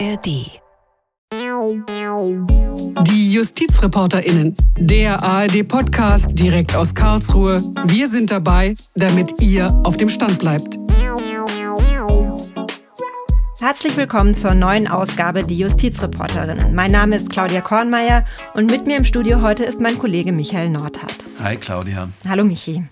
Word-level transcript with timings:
ARD. 0.00 0.60
Die 3.06 3.32
JustizreporterInnen, 3.32 4.56
der 4.76 5.22
ARD-Podcast 5.22 6.30
direkt 6.32 6.74
aus 6.74 6.94
Karlsruhe. 6.94 7.62
Wir 7.86 8.08
sind 8.08 8.30
dabei, 8.30 8.74
damit 8.96 9.40
ihr 9.40 9.68
auf 9.84 9.96
dem 9.96 10.08
Stand 10.08 10.40
bleibt. 10.40 10.78
Herzlich 13.60 13.96
willkommen 13.96 14.34
zur 14.34 14.54
neuen 14.54 14.88
Ausgabe 14.88 15.44
Die 15.44 15.58
Justizreporterinnen. 15.58 16.74
Mein 16.74 16.90
Name 16.90 17.14
ist 17.16 17.30
Claudia 17.30 17.60
Kornmeier 17.60 18.24
und 18.54 18.70
mit 18.70 18.86
mir 18.86 18.96
im 18.96 19.04
Studio 19.04 19.42
heute 19.42 19.64
ist 19.64 19.80
mein 19.80 19.98
Kollege 19.98 20.32
Michael 20.32 20.70
Nordhardt. 20.70 21.18
Hi 21.42 21.56
Claudia. 21.56 22.08
Hallo 22.28 22.42
Michi. 22.42 22.82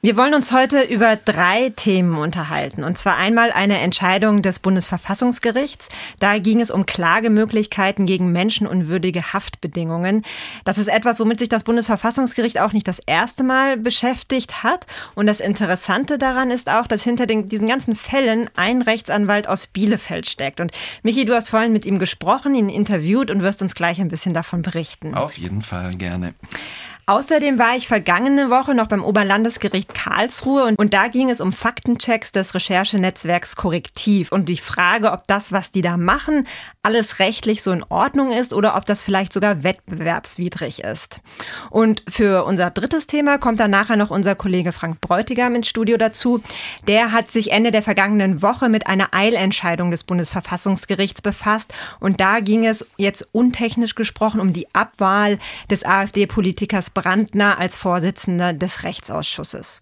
Wir 0.00 0.16
wollen 0.16 0.34
uns 0.34 0.52
heute 0.52 0.82
über 0.82 1.16
drei 1.16 1.70
Themen 1.70 2.18
unterhalten. 2.18 2.84
Und 2.84 2.96
zwar 2.96 3.16
einmal 3.16 3.50
eine 3.50 3.80
Entscheidung 3.80 4.42
des 4.42 4.60
Bundesverfassungsgerichts. 4.60 5.88
Da 6.20 6.38
ging 6.38 6.60
es 6.60 6.70
um 6.70 6.86
Klagemöglichkeiten 6.86 8.06
gegen 8.06 8.30
menschenunwürdige 8.30 9.32
Haftbedingungen. 9.32 10.22
Das 10.64 10.78
ist 10.78 10.86
etwas, 10.86 11.18
womit 11.18 11.40
sich 11.40 11.48
das 11.48 11.64
Bundesverfassungsgericht 11.64 12.60
auch 12.60 12.72
nicht 12.72 12.86
das 12.86 13.00
erste 13.00 13.42
Mal 13.42 13.76
beschäftigt 13.76 14.62
hat. 14.62 14.86
Und 15.16 15.26
das 15.26 15.40
Interessante 15.40 16.16
daran 16.16 16.52
ist 16.52 16.70
auch, 16.70 16.86
dass 16.86 17.02
hinter 17.02 17.26
den, 17.26 17.48
diesen 17.48 17.66
ganzen 17.66 17.96
Fällen 17.96 18.48
ein 18.54 18.82
Rechtsanwalt 18.82 19.48
aus 19.48 19.66
Bielefeld 19.66 20.28
steckt. 20.28 20.60
Und 20.60 20.70
Michi, 21.02 21.24
du 21.24 21.34
hast 21.34 21.48
vorhin 21.48 21.72
mit 21.72 21.84
ihm 21.84 21.98
gesprochen, 21.98 22.54
ihn 22.54 22.68
interviewt 22.68 23.32
und 23.32 23.42
wirst 23.42 23.62
uns 23.62 23.74
gleich 23.74 24.00
ein 24.00 24.08
bisschen 24.08 24.32
davon 24.32 24.62
berichten. 24.62 25.14
Auf 25.14 25.38
jeden 25.38 25.62
Fall 25.62 25.96
gerne. 25.96 26.34
Außerdem 27.08 27.58
war 27.58 27.74
ich 27.74 27.88
vergangene 27.88 28.50
Woche 28.50 28.74
noch 28.74 28.86
beim 28.86 29.02
Oberlandesgericht 29.02 29.94
Karlsruhe 29.94 30.64
und, 30.64 30.78
und, 30.78 30.92
da 30.92 31.08
ging 31.08 31.30
es 31.30 31.40
um 31.40 31.54
Faktenchecks 31.54 32.32
des 32.32 32.54
Recherchenetzwerks 32.54 33.56
Korrektiv 33.56 34.30
und 34.30 34.50
die 34.50 34.58
Frage, 34.58 35.12
ob 35.12 35.26
das, 35.26 35.50
was 35.50 35.72
die 35.72 35.80
da 35.80 35.96
machen, 35.96 36.46
alles 36.82 37.18
rechtlich 37.18 37.62
so 37.62 37.72
in 37.72 37.82
Ordnung 37.82 38.30
ist 38.30 38.52
oder 38.52 38.76
ob 38.76 38.84
das 38.84 39.02
vielleicht 39.02 39.32
sogar 39.32 39.62
wettbewerbswidrig 39.62 40.84
ist. 40.84 41.20
Und 41.70 42.02
für 42.06 42.44
unser 42.44 42.70
drittes 42.70 43.06
Thema 43.06 43.38
kommt 43.38 43.58
dann 43.58 43.70
nachher 43.70 43.96
noch 43.96 44.10
unser 44.10 44.34
Kollege 44.34 44.72
Frank 44.72 45.00
Bräutigam 45.00 45.54
ins 45.54 45.68
Studio 45.68 45.96
dazu. 45.96 46.42
Der 46.88 47.12
hat 47.12 47.32
sich 47.32 47.52
Ende 47.52 47.70
der 47.70 47.82
vergangenen 47.82 48.42
Woche 48.42 48.68
mit 48.68 48.86
einer 48.86 49.14
Eilentscheidung 49.14 49.90
des 49.90 50.04
Bundesverfassungsgerichts 50.04 51.22
befasst 51.22 51.72
und 52.00 52.20
da 52.20 52.40
ging 52.40 52.66
es 52.66 52.86
jetzt 52.98 53.26
untechnisch 53.32 53.94
gesprochen 53.94 54.40
um 54.40 54.52
die 54.52 54.66
Abwahl 54.74 55.38
des 55.70 55.86
AfD-Politikers 55.86 56.90
Brandner 57.02 57.58
als 57.58 57.76
Vorsitzender 57.76 58.52
des 58.52 58.82
Rechtsausschusses. 58.82 59.80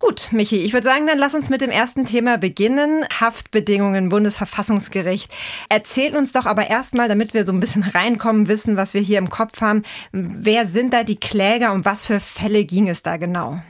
Gut, 0.00 0.28
Michi, 0.30 0.58
ich 0.58 0.72
würde 0.74 0.84
sagen, 0.84 1.08
dann 1.08 1.18
lass 1.18 1.34
uns 1.34 1.50
mit 1.50 1.60
dem 1.60 1.70
ersten 1.70 2.06
Thema 2.06 2.38
beginnen. 2.38 3.04
Haftbedingungen, 3.18 4.10
Bundesverfassungsgericht. 4.10 5.32
Erzähl 5.70 6.16
uns 6.16 6.32
doch 6.32 6.46
aber 6.46 6.68
erstmal, 6.68 7.08
damit 7.08 7.34
wir 7.34 7.44
so 7.44 7.52
ein 7.52 7.58
bisschen 7.58 7.82
reinkommen, 7.82 8.46
wissen, 8.46 8.76
was 8.76 8.94
wir 8.94 9.00
hier 9.00 9.18
im 9.18 9.28
Kopf 9.28 9.60
haben. 9.60 9.82
Wer 10.12 10.66
sind 10.66 10.92
da 10.92 11.02
die 11.02 11.18
Kläger 11.18 11.72
und 11.72 11.84
was 11.84 12.04
für 12.04 12.20
Fälle 12.20 12.64
ging 12.64 12.88
es 12.88 13.02
da 13.02 13.16
genau? 13.16 13.60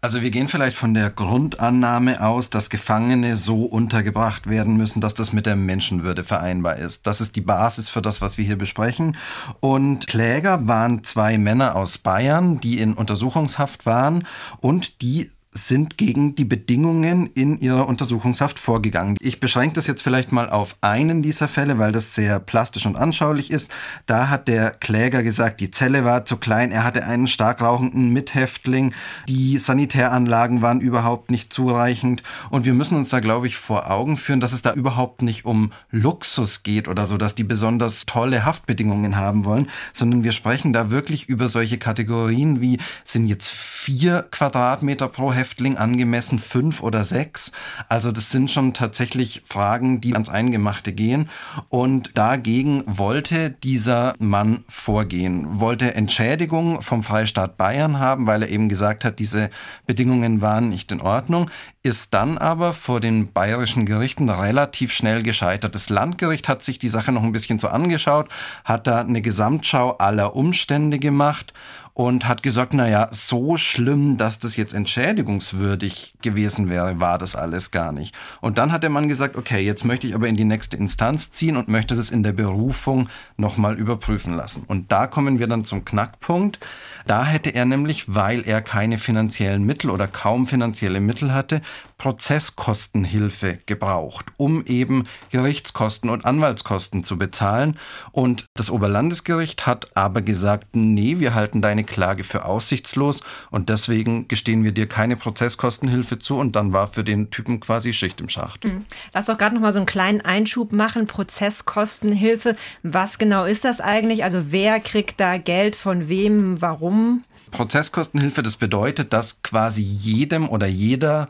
Also 0.00 0.22
wir 0.22 0.30
gehen 0.30 0.46
vielleicht 0.46 0.76
von 0.76 0.94
der 0.94 1.10
Grundannahme 1.10 2.24
aus, 2.24 2.50
dass 2.50 2.70
Gefangene 2.70 3.36
so 3.36 3.64
untergebracht 3.64 4.48
werden 4.48 4.76
müssen, 4.76 5.00
dass 5.00 5.14
das 5.14 5.32
mit 5.32 5.44
der 5.44 5.56
Menschenwürde 5.56 6.22
vereinbar 6.22 6.76
ist. 6.76 7.08
Das 7.08 7.20
ist 7.20 7.34
die 7.34 7.40
Basis 7.40 7.88
für 7.88 8.00
das, 8.00 8.20
was 8.20 8.38
wir 8.38 8.44
hier 8.44 8.56
besprechen. 8.56 9.16
Und 9.58 10.06
Kläger 10.06 10.68
waren 10.68 11.02
zwei 11.02 11.36
Männer 11.36 11.74
aus 11.74 11.98
Bayern, 11.98 12.60
die 12.60 12.78
in 12.78 12.94
Untersuchungshaft 12.94 13.86
waren 13.86 14.24
und 14.60 15.02
die 15.02 15.32
sind 15.58 15.98
gegen 15.98 16.34
die 16.34 16.44
Bedingungen 16.44 17.30
in 17.34 17.58
ihrer 17.58 17.88
Untersuchungshaft 17.88 18.58
vorgegangen. 18.58 19.16
Ich 19.20 19.40
beschränke 19.40 19.74
das 19.74 19.86
jetzt 19.86 20.02
vielleicht 20.02 20.32
mal 20.32 20.48
auf 20.48 20.76
einen 20.80 21.22
dieser 21.22 21.48
Fälle, 21.48 21.78
weil 21.78 21.92
das 21.92 22.14
sehr 22.14 22.38
plastisch 22.38 22.86
und 22.86 22.96
anschaulich 22.96 23.50
ist. 23.50 23.70
Da 24.06 24.28
hat 24.28 24.48
der 24.48 24.70
Kläger 24.70 25.22
gesagt, 25.22 25.60
die 25.60 25.70
Zelle 25.70 26.04
war 26.04 26.24
zu 26.24 26.36
klein, 26.36 26.72
er 26.72 26.84
hatte 26.84 27.04
einen 27.04 27.26
stark 27.26 27.60
rauchenden 27.60 28.12
Mithäftling, 28.12 28.94
die 29.28 29.58
Sanitäranlagen 29.58 30.62
waren 30.62 30.80
überhaupt 30.80 31.30
nicht 31.30 31.52
zureichend 31.52 32.22
und 32.50 32.64
wir 32.64 32.74
müssen 32.74 32.96
uns 32.96 33.10
da, 33.10 33.20
glaube 33.20 33.46
ich, 33.46 33.56
vor 33.56 33.90
Augen 33.90 34.16
führen, 34.16 34.40
dass 34.40 34.52
es 34.52 34.62
da 34.62 34.72
überhaupt 34.72 35.22
nicht 35.22 35.44
um 35.44 35.72
Luxus 35.90 36.62
geht 36.62 36.88
oder 36.88 37.06
so, 37.06 37.18
dass 37.18 37.34
die 37.34 37.44
besonders 37.44 38.06
tolle 38.06 38.44
Haftbedingungen 38.44 39.16
haben 39.16 39.44
wollen, 39.44 39.68
sondern 39.92 40.24
wir 40.24 40.32
sprechen 40.32 40.72
da 40.72 40.90
wirklich 40.90 41.28
über 41.28 41.48
solche 41.48 41.78
Kategorien 41.78 42.60
wie 42.60 42.78
sind 43.04 43.26
jetzt 43.26 43.50
vier 43.50 44.26
Quadratmeter 44.30 45.08
pro 45.08 45.32
Häftling 45.32 45.47
angemessen, 45.76 46.38
fünf 46.38 46.82
oder 46.82 47.04
sechs. 47.04 47.52
Also 47.88 48.12
das 48.12 48.30
sind 48.30 48.50
schon 48.50 48.74
tatsächlich 48.74 49.42
Fragen, 49.46 50.00
die 50.00 50.12
ans 50.12 50.28
Eingemachte 50.28 50.92
gehen. 50.92 51.28
Und 51.68 52.16
dagegen 52.16 52.82
wollte 52.86 53.50
dieser 53.50 54.14
Mann 54.18 54.64
vorgehen, 54.68 55.60
wollte 55.60 55.94
Entschädigung 55.94 56.82
vom 56.82 57.02
Freistaat 57.02 57.56
Bayern 57.56 57.98
haben, 57.98 58.26
weil 58.26 58.42
er 58.42 58.48
eben 58.48 58.68
gesagt 58.68 59.04
hat, 59.04 59.18
diese 59.18 59.50
Bedingungen 59.86 60.40
waren 60.40 60.68
nicht 60.68 60.92
in 60.92 61.00
Ordnung, 61.00 61.50
ist 61.82 62.12
dann 62.14 62.38
aber 62.38 62.72
vor 62.72 63.00
den 63.00 63.32
bayerischen 63.32 63.86
Gerichten 63.86 64.28
relativ 64.28 64.92
schnell 64.92 65.22
gescheitert. 65.22 65.74
Das 65.74 65.88
Landgericht 65.88 66.48
hat 66.48 66.62
sich 66.62 66.78
die 66.78 66.88
Sache 66.88 67.12
noch 67.12 67.22
ein 67.22 67.32
bisschen 67.32 67.58
so 67.58 67.68
angeschaut, 67.68 68.28
hat 68.64 68.86
da 68.86 69.00
eine 69.00 69.22
Gesamtschau 69.22 69.96
aller 69.98 70.36
Umstände 70.36 70.98
gemacht 70.98 71.52
und 71.98 72.28
hat 72.28 72.44
gesagt, 72.44 72.74
na 72.74 72.88
ja, 72.88 73.08
so 73.10 73.56
schlimm, 73.56 74.18
dass 74.18 74.38
das 74.38 74.54
jetzt 74.54 74.72
entschädigungswürdig 74.72 76.14
gewesen 76.22 76.68
wäre, 76.70 77.00
war 77.00 77.18
das 77.18 77.34
alles 77.34 77.72
gar 77.72 77.90
nicht. 77.90 78.14
Und 78.40 78.56
dann 78.56 78.70
hat 78.70 78.84
der 78.84 78.90
Mann 78.90 79.08
gesagt, 79.08 79.34
okay, 79.34 79.58
jetzt 79.58 79.84
möchte 79.84 80.06
ich 80.06 80.14
aber 80.14 80.28
in 80.28 80.36
die 80.36 80.44
nächste 80.44 80.76
Instanz 80.76 81.32
ziehen 81.32 81.56
und 81.56 81.66
möchte 81.66 81.96
das 81.96 82.10
in 82.10 82.22
der 82.22 82.30
Berufung 82.30 83.08
nochmal 83.36 83.76
überprüfen 83.76 84.36
lassen. 84.36 84.62
Und 84.68 84.92
da 84.92 85.08
kommen 85.08 85.40
wir 85.40 85.48
dann 85.48 85.64
zum 85.64 85.84
Knackpunkt. 85.84 86.60
Da 87.08 87.24
hätte 87.24 87.50
er 87.50 87.64
nämlich, 87.64 88.14
weil 88.14 88.46
er 88.46 88.62
keine 88.62 88.98
finanziellen 88.98 89.64
Mittel 89.64 89.90
oder 89.90 90.06
kaum 90.06 90.46
finanzielle 90.46 91.00
Mittel 91.00 91.34
hatte, 91.34 91.62
Prozesskostenhilfe 91.98 93.58
gebraucht, 93.66 94.26
um 94.36 94.64
eben 94.66 95.06
Gerichtskosten 95.30 96.10
und 96.10 96.24
Anwaltskosten 96.24 97.02
zu 97.02 97.18
bezahlen. 97.18 97.76
Und 98.12 98.44
das 98.54 98.70
Oberlandesgericht 98.70 99.66
hat 99.66 99.96
aber 99.96 100.22
gesagt, 100.22 100.68
nee, 100.74 101.18
wir 101.18 101.34
halten 101.34 101.60
deine 101.60 101.82
Klage 101.84 102.22
für 102.22 102.44
aussichtslos 102.44 103.22
und 103.50 103.68
deswegen 103.68 104.28
gestehen 104.28 104.62
wir 104.62 104.72
dir 104.72 104.86
keine 104.86 105.16
Prozesskostenhilfe 105.16 106.18
zu 106.18 106.36
und 106.38 106.54
dann 106.54 106.72
war 106.72 106.86
für 106.86 107.02
den 107.02 107.30
Typen 107.30 107.58
quasi 107.58 107.92
Schicht 107.92 108.20
im 108.20 108.28
Schacht. 108.28 108.64
Mhm. 108.64 108.86
Lass 109.12 109.26
doch 109.26 109.36
gerade 109.36 109.56
noch 109.56 109.62
mal 109.62 109.72
so 109.72 109.80
einen 109.80 109.86
kleinen 109.86 110.20
Einschub 110.20 110.72
machen. 110.72 111.08
Prozesskostenhilfe, 111.08 112.54
was 112.84 113.18
genau 113.18 113.44
ist 113.44 113.64
das 113.64 113.80
eigentlich? 113.80 114.22
Also 114.22 114.52
wer 114.52 114.78
kriegt 114.78 115.18
da 115.18 115.36
Geld 115.38 115.74
von 115.74 116.08
wem, 116.08 116.60
warum? 116.60 117.22
Prozesskostenhilfe, 117.50 118.42
das 118.42 118.56
bedeutet, 118.56 119.12
dass 119.12 119.42
quasi 119.42 119.82
jedem 119.82 120.48
oder 120.48 120.66
jeder 120.66 121.28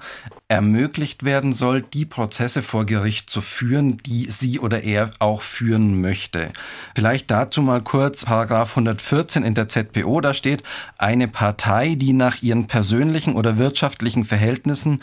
ermöglicht 0.49 1.25
werden 1.25 1.53
soll, 1.53 1.83
die 1.83 2.07
Prozesse 2.07 2.63
vor 2.63 2.87
Gericht 2.87 3.29
zu 3.29 3.41
führen, 3.41 3.99
die 3.99 4.31
sie 4.31 4.61
oder 4.61 4.83
er 4.83 5.11
auch 5.19 5.43
führen 5.43 6.01
möchte. 6.01 6.51
Vielleicht 6.95 7.31
dazu 7.31 7.61
mal 7.61 7.83
kurz 7.83 8.25
Paragraph 8.25 8.71
114 8.71 9.45
in 9.45 9.55
der 9.55 9.69
ZPO, 9.69 10.21
da 10.21 10.33
steht, 10.33 10.63
eine 10.97 11.29
Partei, 11.29 11.95
die 11.97 12.13
nach 12.13 12.43
ihren 12.43 12.67
persönlichen 12.67 13.35
oder 13.35 13.59
wirtschaftlichen 13.59 14.25
Verhältnissen 14.25 15.01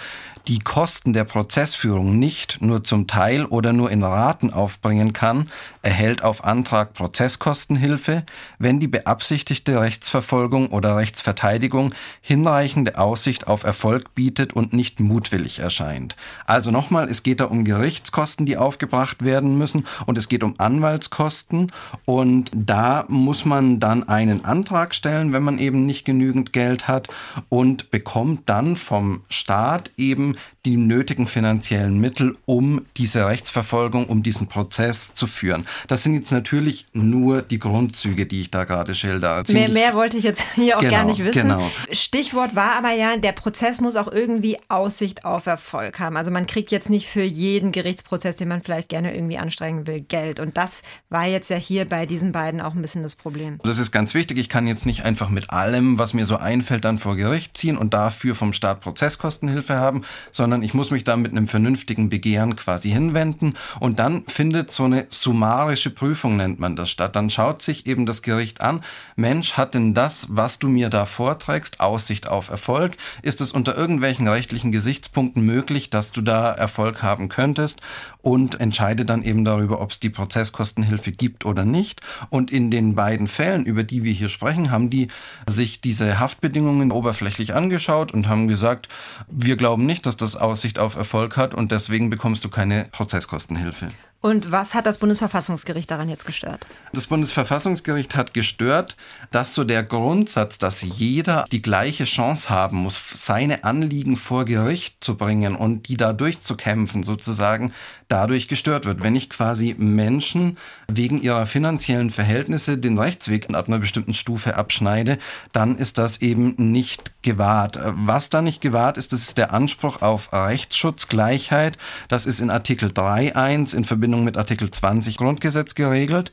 die 0.47 0.59
Kosten 0.59 1.13
der 1.13 1.23
Prozessführung 1.23 2.19
nicht 2.19 2.61
nur 2.61 2.83
zum 2.83 3.07
Teil 3.07 3.45
oder 3.45 3.73
nur 3.73 3.89
in 3.89 4.03
Raten 4.03 4.51
aufbringen 4.51 5.13
kann, 5.13 5.49
erhält 5.81 6.23
auf 6.23 6.43
Antrag 6.43 6.93
Prozesskostenhilfe, 6.93 8.23
wenn 8.59 8.79
die 8.79 8.87
beabsichtigte 8.87 9.79
Rechtsverfolgung 9.79 10.69
oder 10.69 10.95
Rechtsverteidigung 11.05 11.93
hinreichende 12.21 12.97
Aussicht 12.97 13.45
auf 13.45 13.63
Erfolg 13.63 14.15
bietet 14.15 14.53
und 14.53 14.73
nicht 14.73 14.99
mutwillig 14.99 15.59
erscheint. 15.59 16.15
Also 16.47 16.71
nochmal, 16.71 17.07
es 17.09 17.21
geht 17.21 17.41
da 17.41 17.45
um 17.45 17.63
Gerichtskosten, 17.63 18.47
die 18.47 18.57
aufgebracht 18.57 19.23
werden 19.23 19.55
müssen 19.55 19.85
und 20.07 20.17
es 20.17 20.29
geht 20.29 20.41
um 20.41 20.55
Anwaltskosten 20.57 21.71
und 22.05 22.49
da 22.55 23.05
muss 23.07 23.45
man 23.45 23.79
dann 23.79 24.09
einen 24.09 24.45
Antrag 24.45 24.95
stellen, 24.95 25.31
wenn 25.31 25.43
man 25.43 25.59
eben 25.59 25.85
nicht 25.85 26.05
genügend 26.05 26.53
Geld 26.53 26.87
hat 26.87 27.07
und 27.49 27.91
bekommt 27.91 28.49
dann 28.49 28.75
vom 28.75 29.21
Staat 29.29 29.91
eben 29.97 30.35
die 30.65 30.77
nötigen 30.77 31.27
finanziellen 31.27 31.99
Mittel, 31.99 32.35
um 32.45 32.85
diese 32.97 33.27
Rechtsverfolgung, 33.27 34.07
um 34.07 34.23
diesen 34.23 34.47
Prozess 34.47 35.13
zu 35.13 35.27
führen. 35.27 35.67
Das 35.87 36.03
sind 36.03 36.15
jetzt 36.15 36.31
natürlich 36.31 36.87
nur 36.93 37.41
die 37.43 37.59
Grundzüge, 37.59 38.25
die 38.25 38.41
ich 38.41 38.51
da 38.51 38.63
gerade 38.63 38.95
schilder. 38.95 39.43
Mehr, 39.49 39.69
mehr 39.69 39.93
wollte 39.93 40.17
ich 40.17 40.23
jetzt 40.23 40.43
hier 40.55 40.77
auch 40.77 40.81
genau, 40.81 40.91
gar 40.91 41.05
nicht 41.05 41.23
wissen. 41.23 41.43
Genau. 41.43 41.71
Stichwort 41.91 42.55
war 42.55 42.73
aber 42.73 42.91
ja, 42.91 43.15
der 43.17 43.31
Prozess 43.31 43.79
muss 43.79 43.95
auch 43.95 44.11
irgendwie 44.11 44.57
Aussicht 44.67 45.23
auf 45.23 45.45
Erfolg 45.45 45.99
haben. 45.99 46.17
Also 46.17 46.31
man 46.31 46.47
kriegt 46.47 46.71
jetzt 46.71 46.89
nicht 46.89 47.07
für 47.07 47.23
jeden 47.23 47.71
Gerichtsprozess, 47.71 48.35
den 48.35 48.47
man 48.47 48.61
vielleicht 48.61 48.89
gerne 48.89 49.15
irgendwie 49.15 49.37
anstrengen 49.37 49.85
will, 49.85 50.01
Geld. 50.01 50.39
Und 50.39 50.57
das 50.57 50.81
war 51.09 51.25
jetzt 51.27 51.49
ja 51.49 51.57
hier 51.57 51.85
bei 51.85 52.05
diesen 52.05 52.31
beiden 52.31 52.59
auch 52.59 52.73
ein 52.73 52.81
bisschen 52.81 53.03
das 53.03 53.15
Problem. 53.15 53.59
Das 53.63 53.77
ist 53.77 53.91
ganz 53.91 54.15
wichtig. 54.15 54.39
Ich 54.39 54.49
kann 54.49 54.67
jetzt 54.67 54.85
nicht 54.85 55.05
einfach 55.05 55.29
mit 55.29 55.51
allem, 55.51 55.99
was 55.99 56.13
mir 56.13 56.25
so 56.25 56.37
einfällt, 56.37 56.85
dann 56.85 56.97
vor 56.97 57.15
Gericht 57.15 57.55
ziehen 57.55 57.77
und 57.77 57.93
dafür 57.93 58.33
vom 58.33 58.51
Staat 58.51 58.81
Prozesskostenhilfe 58.81 59.75
haben, 59.75 60.01
sondern 60.31 60.54
sondern 60.55 60.69
ich 60.69 60.73
muss 60.73 60.89
mich 60.89 61.03
da 61.03 61.17
mit 61.17 61.33
einem 61.33 61.49
vernünftigen 61.49 62.07
Begehren 62.07 62.55
quasi 62.55 62.89
hinwenden 62.89 63.55
und 63.81 63.99
dann 63.99 64.23
findet 64.25 64.71
so 64.71 64.85
eine 64.85 65.05
summarische 65.09 65.89
Prüfung, 65.89 66.37
nennt 66.37 66.61
man 66.61 66.77
das, 66.77 66.89
statt. 66.89 67.17
Dann 67.17 67.29
schaut 67.29 67.61
sich 67.61 67.87
eben 67.87 68.05
das 68.05 68.21
Gericht 68.21 68.61
an, 68.61 68.81
Mensch, 69.17 69.53
hat 69.53 69.73
denn 69.73 69.93
das, 69.93 70.27
was 70.29 70.57
du 70.57 70.69
mir 70.69 70.89
da 70.89 71.05
vorträgst, 71.05 71.81
Aussicht 71.81 72.29
auf 72.29 72.49
Erfolg? 72.49 72.95
Ist 73.21 73.41
es 73.41 73.51
unter 73.51 73.75
irgendwelchen 73.75 74.29
rechtlichen 74.29 74.71
Gesichtspunkten 74.71 75.43
möglich, 75.43 75.89
dass 75.89 76.13
du 76.13 76.21
da 76.21 76.53
Erfolg 76.53 77.03
haben 77.03 77.27
könntest? 77.27 77.81
Und 78.21 78.59
entscheide 78.59 79.05
dann 79.05 79.21
eben 79.21 79.45
darüber, 79.45 79.81
ob 79.81 79.91
es 79.91 79.99
die 79.99 80.09
Prozesskostenhilfe 80.09 81.11
gibt 81.11 81.45
oder 81.45 81.63
nicht. 81.63 82.01
Und 82.31 82.49
in 82.49 82.71
den 82.71 82.95
beiden 82.95 83.27
Fällen, 83.27 83.65
über 83.65 83.83
die 83.83 84.03
wir 84.03 84.13
hier 84.13 84.29
sprechen, 84.29 84.71
haben 84.71 84.89
die 84.89 85.09
sich 85.45 85.79
diese 85.79 86.19
Haftbedingungen 86.19 86.91
oberflächlich 86.91 87.53
angeschaut 87.53 88.13
und 88.13 88.27
haben 88.27 88.47
gesagt, 88.47 88.89
wir 89.29 89.57
glauben 89.57 89.85
nicht, 89.85 90.07
dass 90.07 90.17
das 90.17 90.35
Aussicht 90.45 90.79
auf 90.79 90.95
Erfolg 90.95 91.37
hat 91.37 91.53
und 91.53 91.71
deswegen 91.71 92.09
bekommst 92.09 92.43
du 92.43 92.49
keine 92.49 92.85
Prozesskostenhilfe. 92.91 93.89
Und 94.25 94.51
was 94.51 94.73
hat 94.73 94.87
das 94.87 94.97
Bundesverfassungsgericht 94.97 95.91
daran 95.91 96.09
jetzt 96.09 96.25
gestört? 96.25 96.65
Das 96.93 97.05
Bundesverfassungsgericht 97.05 98.15
hat 98.15 98.33
gestört, 98.33 98.97
dass 99.29 99.53
so 99.53 99.63
der 99.63 99.83
Grundsatz, 99.83 100.57
dass 100.57 100.81
jeder 100.81 101.45
die 101.51 101.61
gleiche 101.61 102.05
Chance 102.05 102.49
haben 102.49 102.77
muss, 102.77 102.99
seine 103.13 103.63
Anliegen 103.63 104.15
vor 104.15 104.45
Gericht 104.45 105.03
zu 105.03 105.15
bringen 105.15 105.55
und 105.55 105.89
die 105.89 105.97
da 105.97 106.11
durchzukämpfen, 106.11 107.03
sozusagen, 107.03 107.71
dadurch 108.07 108.47
gestört 108.47 108.85
wird. 108.85 109.03
Wenn 109.03 109.15
ich 109.15 109.29
quasi 109.29 109.75
Menschen 109.77 110.57
wegen 110.87 111.21
ihrer 111.21 111.45
finanziellen 111.45 112.09
Verhältnisse 112.09 112.77
den 112.77 112.97
Rechtsweg 112.97 113.53
ab 113.53 113.67
einer 113.67 113.79
bestimmten 113.79 114.13
Stufe 114.13 114.55
abschneide, 114.55 115.17
dann 115.51 115.77
ist 115.77 115.97
das 115.97 116.21
eben 116.21 116.55
nicht 116.57 117.13
gewahrt. 117.21 117.79
Was 117.83 118.29
da 118.29 118.41
nicht 118.41 118.61
gewahrt 118.61 118.97
ist, 118.97 119.13
das 119.13 119.21
ist 119.21 119.37
der 119.37 119.53
Anspruch 119.53 120.01
auf 120.01 120.33
Rechtsschutz, 120.33 121.07
Gleichheit. 121.07 121.77
Das 122.07 122.25
ist 122.25 122.39
in 122.39 122.49
Artikel 122.49 122.89
3.1 122.89 123.75
in 123.75 123.85
Verbindung 123.85 124.23
mit 124.23 124.37
Artikel 124.37 124.71
20 124.71 125.17
Grundgesetz 125.17 125.75
geregelt. 125.75 126.31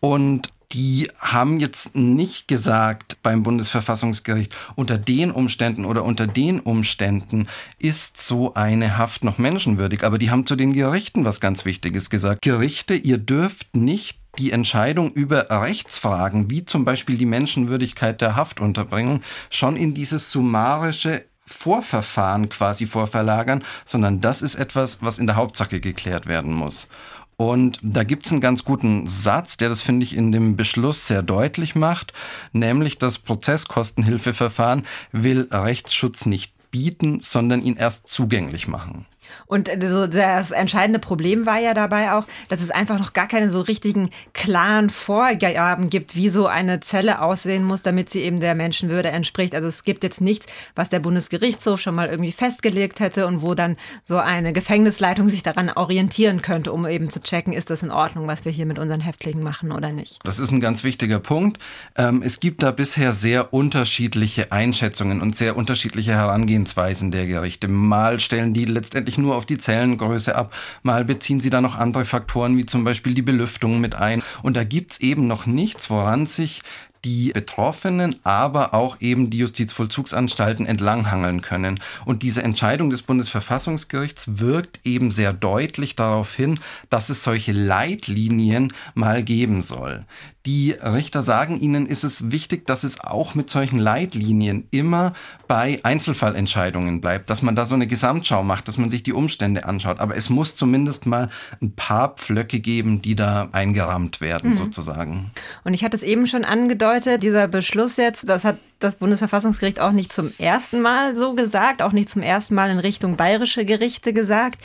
Und 0.00 0.53
die 0.74 1.08
haben 1.20 1.60
jetzt 1.60 1.94
nicht 1.94 2.48
gesagt 2.48 3.22
beim 3.22 3.44
Bundesverfassungsgericht, 3.44 4.54
unter 4.74 4.98
den 4.98 5.30
Umständen 5.30 5.84
oder 5.84 6.04
unter 6.04 6.26
den 6.26 6.58
Umständen 6.58 7.46
ist 7.78 8.20
so 8.20 8.54
eine 8.54 8.98
Haft 8.98 9.22
noch 9.22 9.38
menschenwürdig. 9.38 10.02
Aber 10.02 10.18
die 10.18 10.30
haben 10.32 10.46
zu 10.46 10.56
den 10.56 10.72
Gerichten 10.72 11.24
was 11.24 11.40
ganz 11.40 11.64
Wichtiges 11.64 12.10
gesagt. 12.10 12.42
Gerichte, 12.42 12.94
ihr 12.94 13.18
dürft 13.18 13.76
nicht 13.76 14.18
die 14.36 14.50
Entscheidung 14.50 15.12
über 15.12 15.48
Rechtsfragen, 15.48 16.50
wie 16.50 16.64
zum 16.64 16.84
Beispiel 16.84 17.16
die 17.16 17.26
Menschenwürdigkeit 17.26 18.20
der 18.20 18.34
Haftunterbringung, 18.34 19.22
schon 19.50 19.76
in 19.76 19.94
dieses 19.94 20.32
summarische 20.32 21.24
Vorverfahren 21.46 22.48
quasi 22.48 22.86
vorverlagern, 22.86 23.62
sondern 23.84 24.20
das 24.20 24.42
ist 24.42 24.54
etwas, 24.54 25.02
was 25.02 25.18
in 25.18 25.26
der 25.26 25.36
Hauptsache 25.36 25.78
geklärt 25.78 26.26
werden 26.26 26.52
muss. 26.52 26.88
Und 27.36 27.78
da 27.82 28.04
gibt's 28.04 28.30
einen 28.30 28.40
ganz 28.40 28.64
guten 28.64 29.08
Satz, 29.08 29.56
der 29.56 29.68
das, 29.68 29.82
finde 29.82 30.04
ich, 30.04 30.16
in 30.16 30.30
dem 30.30 30.56
Beschluss 30.56 31.06
sehr 31.06 31.22
deutlich 31.22 31.74
macht, 31.74 32.12
nämlich 32.52 32.98
das 32.98 33.18
Prozesskostenhilfeverfahren 33.18 34.84
will 35.12 35.48
Rechtsschutz 35.50 36.26
nicht 36.26 36.54
bieten, 36.70 37.20
sondern 37.22 37.62
ihn 37.62 37.76
erst 37.76 38.10
zugänglich 38.10 38.68
machen. 38.68 39.06
Und 39.46 39.70
so 39.82 40.06
das 40.06 40.50
entscheidende 40.50 40.98
Problem 40.98 41.46
war 41.46 41.58
ja 41.58 41.74
dabei 41.74 42.12
auch, 42.12 42.24
dass 42.48 42.60
es 42.60 42.70
einfach 42.70 42.98
noch 42.98 43.12
gar 43.12 43.28
keine 43.28 43.50
so 43.50 43.60
richtigen 43.60 44.10
klaren 44.32 44.90
Vorgaben 44.90 45.90
gibt, 45.90 46.16
wie 46.16 46.28
so 46.28 46.46
eine 46.46 46.80
Zelle 46.80 47.20
aussehen 47.22 47.64
muss, 47.64 47.82
damit 47.82 48.10
sie 48.10 48.22
eben 48.22 48.40
der 48.40 48.54
Menschenwürde 48.54 49.08
entspricht. 49.08 49.54
Also 49.54 49.68
es 49.68 49.84
gibt 49.84 50.02
jetzt 50.02 50.20
nichts, 50.20 50.46
was 50.74 50.88
der 50.88 51.00
Bundesgerichtshof 51.00 51.80
schon 51.80 51.94
mal 51.94 52.08
irgendwie 52.08 52.32
festgelegt 52.32 53.00
hätte 53.00 53.26
und 53.26 53.42
wo 53.42 53.54
dann 53.54 53.76
so 54.02 54.18
eine 54.18 54.52
Gefängnisleitung 54.52 55.28
sich 55.28 55.42
daran 55.42 55.70
orientieren 55.70 56.42
könnte, 56.42 56.72
um 56.72 56.86
eben 56.86 57.10
zu 57.10 57.20
checken, 57.20 57.52
ist 57.52 57.70
das 57.70 57.82
in 57.82 57.90
Ordnung, 57.90 58.26
was 58.26 58.44
wir 58.44 58.52
hier 58.52 58.66
mit 58.66 58.78
unseren 58.78 59.00
Häftlingen 59.00 59.42
machen 59.42 59.72
oder 59.72 59.92
nicht. 59.92 60.18
Das 60.24 60.38
ist 60.38 60.50
ein 60.50 60.60
ganz 60.60 60.84
wichtiger 60.84 61.18
Punkt. 61.18 61.58
Ähm, 61.96 62.22
es 62.24 62.40
gibt 62.40 62.62
da 62.62 62.70
bisher 62.70 63.12
sehr 63.12 63.52
unterschiedliche 63.52 64.52
Einschätzungen 64.52 65.20
und 65.20 65.36
sehr 65.36 65.56
unterschiedliche 65.56 66.12
Herangehensweisen 66.12 67.10
der 67.10 67.26
Gerichte. 67.26 67.68
Mal 67.68 68.20
stellen 68.20 68.54
die 68.54 68.64
letztendlich 68.64 69.13
nur 69.18 69.36
auf 69.36 69.46
die 69.46 69.58
Zellengröße 69.58 70.34
ab. 70.34 70.54
Mal 70.82 71.04
beziehen 71.04 71.40
sie 71.40 71.50
da 71.50 71.60
noch 71.60 71.76
andere 71.76 72.04
Faktoren, 72.04 72.56
wie 72.56 72.66
zum 72.66 72.84
Beispiel 72.84 73.14
die 73.14 73.22
Belüftung 73.22 73.80
mit 73.80 73.94
ein. 73.94 74.22
Und 74.42 74.56
da 74.56 74.64
gibt's 74.64 75.00
eben 75.00 75.26
noch 75.26 75.46
nichts, 75.46 75.90
woran 75.90 76.26
sich 76.26 76.62
die 77.04 77.32
Betroffenen, 77.32 78.16
aber 78.24 78.72
auch 78.72 79.00
eben 79.00 79.30
die 79.30 79.38
Justizvollzugsanstalten 79.38 80.66
entlanghangeln 80.66 81.42
können. 81.42 81.78
Und 82.04 82.22
diese 82.22 82.42
Entscheidung 82.42 82.90
des 82.90 83.02
Bundesverfassungsgerichts 83.02 84.38
wirkt 84.38 84.80
eben 84.84 85.10
sehr 85.10 85.32
deutlich 85.32 85.94
darauf 85.94 86.34
hin, 86.34 86.58
dass 86.90 87.10
es 87.10 87.22
solche 87.22 87.52
Leitlinien 87.52 88.72
mal 88.94 89.22
geben 89.22 89.60
soll. 89.60 90.06
Die 90.46 90.72
Richter 90.72 91.22
sagen 91.22 91.58
ihnen, 91.58 91.86
ist 91.86 92.04
es 92.04 92.30
wichtig, 92.30 92.66
dass 92.66 92.84
es 92.84 93.00
auch 93.00 93.34
mit 93.34 93.48
solchen 93.48 93.78
Leitlinien 93.78 94.68
immer 94.70 95.14
bei 95.48 95.80
Einzelfallentscheidungen 95.82 97.00
bleibt, 97.00 97.30
dass 97.30 97.40
man 97.40 97.56
da 97.56 97.64
so 97.64 97.74
eine 97.74 97.86
Gesamtschau 97.86 98.42
macht, 98.42 98.68
dass 98.68 98.76
man 98.76 98.90
sich 98.90 99.02
die 99.02 99.14
Umstände 99.14 99.64
anschaut. 99.64 100.00
Aber 100.00 100.16
es 100.16 100.28
muss 100.28 100.54
zumindest 100.54 101.06
mal 101.06 101.30
ein 101.62 101.72
paar 101.72 102.16
Pflöcke 102.16 102.60
geben, 102.60 103.00
die 103.00 103.14
da 103.14 103.48
eingerammt 103.52 104.20
werden, 104.20 104.50
mhm. 104.50 104.54
sozusagen. 104.54 105.30
Und 105.64 105.72
ich 105.72 105.82
hatte 105.82 105.96
es 105.96 106.02
eben 106.02 106.26
schon 106.26 106.44
angedeutet, 106.44 107.22
dieser 107.22 107.48
Beschluss 107.48 107.96
jetzt, 107.96 108.28
das 108.28 108.44
hat 108.44 108.58
das 108.80 108.96
Bundesverfassungsgericht 108.96 109.80
auch 109.80 109.92
nicht 109.92 110.12
zum 110.12 110.30
ersten 110.38 110.82
Mal 110.82 111.16
so 111.16 111.34
gesagt, 111.34 111.80
auch 111.80 111.92
nicht 111.92 112.10
zum 112.10 112.20
ersten 112.20 112.54
Mal 112.54 112.70
in 112.70 112.78
Richtung 112.78 113.16
bayerische 113.16 113.64
Gerichte 113.64 114.12
gesagt. 114.12 114.58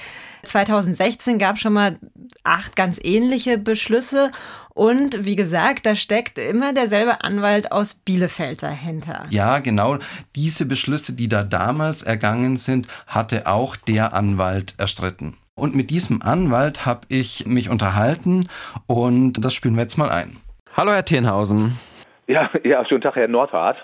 2016 0.44 1.38
gab 1.38 1.56
es 1.56 1.62
schon 1.62 1.74
mal 1.74 1.98
acht 2.44 2.76
ganz 2.76 3.00
ähnliche 3.02 3.58
Beschlüsse. 3.58 4.32
Und 4.80 5.26
wie 5.26 5.36
gesagt, 5.36 5.86
da 5.86 5.94
steckt 5.94 6.38
immer 6.38 6.72
derselbe 6.72 7.22
Anwalt 7.22 7.70
aus 7.74 7.96
Bielefeld 7.96 8.64
dahinter. 8.64 9.24
Ja, 9.30 9.60
genau. 9.60 9.98
Diese 10.38 10.66
Beschlüsse, 10.66 11.18
die 11.18 11.28
da 11.28 11.44
damals 11.44 12.02
ergangen 12.02 12.56
sind, 12.56 12.88
hatte 13.06 13.46
auch 13.46 13.76
der 13.76 14.14
Anwalt 14.14 14.76
erstritten. 14.78 15.36
Und 15.54 15.76
mit 15.76 15.90
diesem 15.90 16.22
Anwalt 16.22 16.86
habe 16.86 17.02
ich 17.10 17.46
mich 17.46 17.70
unterhalten 17.70 18.48
und 18.88 19.44
das 19.44 19.54
spielen 19.54 19.76
wir 19.76 19.82
jetzt 19.82 19.98
mal 19.98 20.12
ein. 20.12 20.38
Hallo, 20.78 20.94
Herr 20.94 21.04
Tenhausen. 21.04 21.78
Ja, 22.30 22.48
ja, 22.64 22.86
schönen 22.86 23.02
Tag, 23.02 23.16
Herr 23.16 23.28
Nordhardt. 23.28 23.76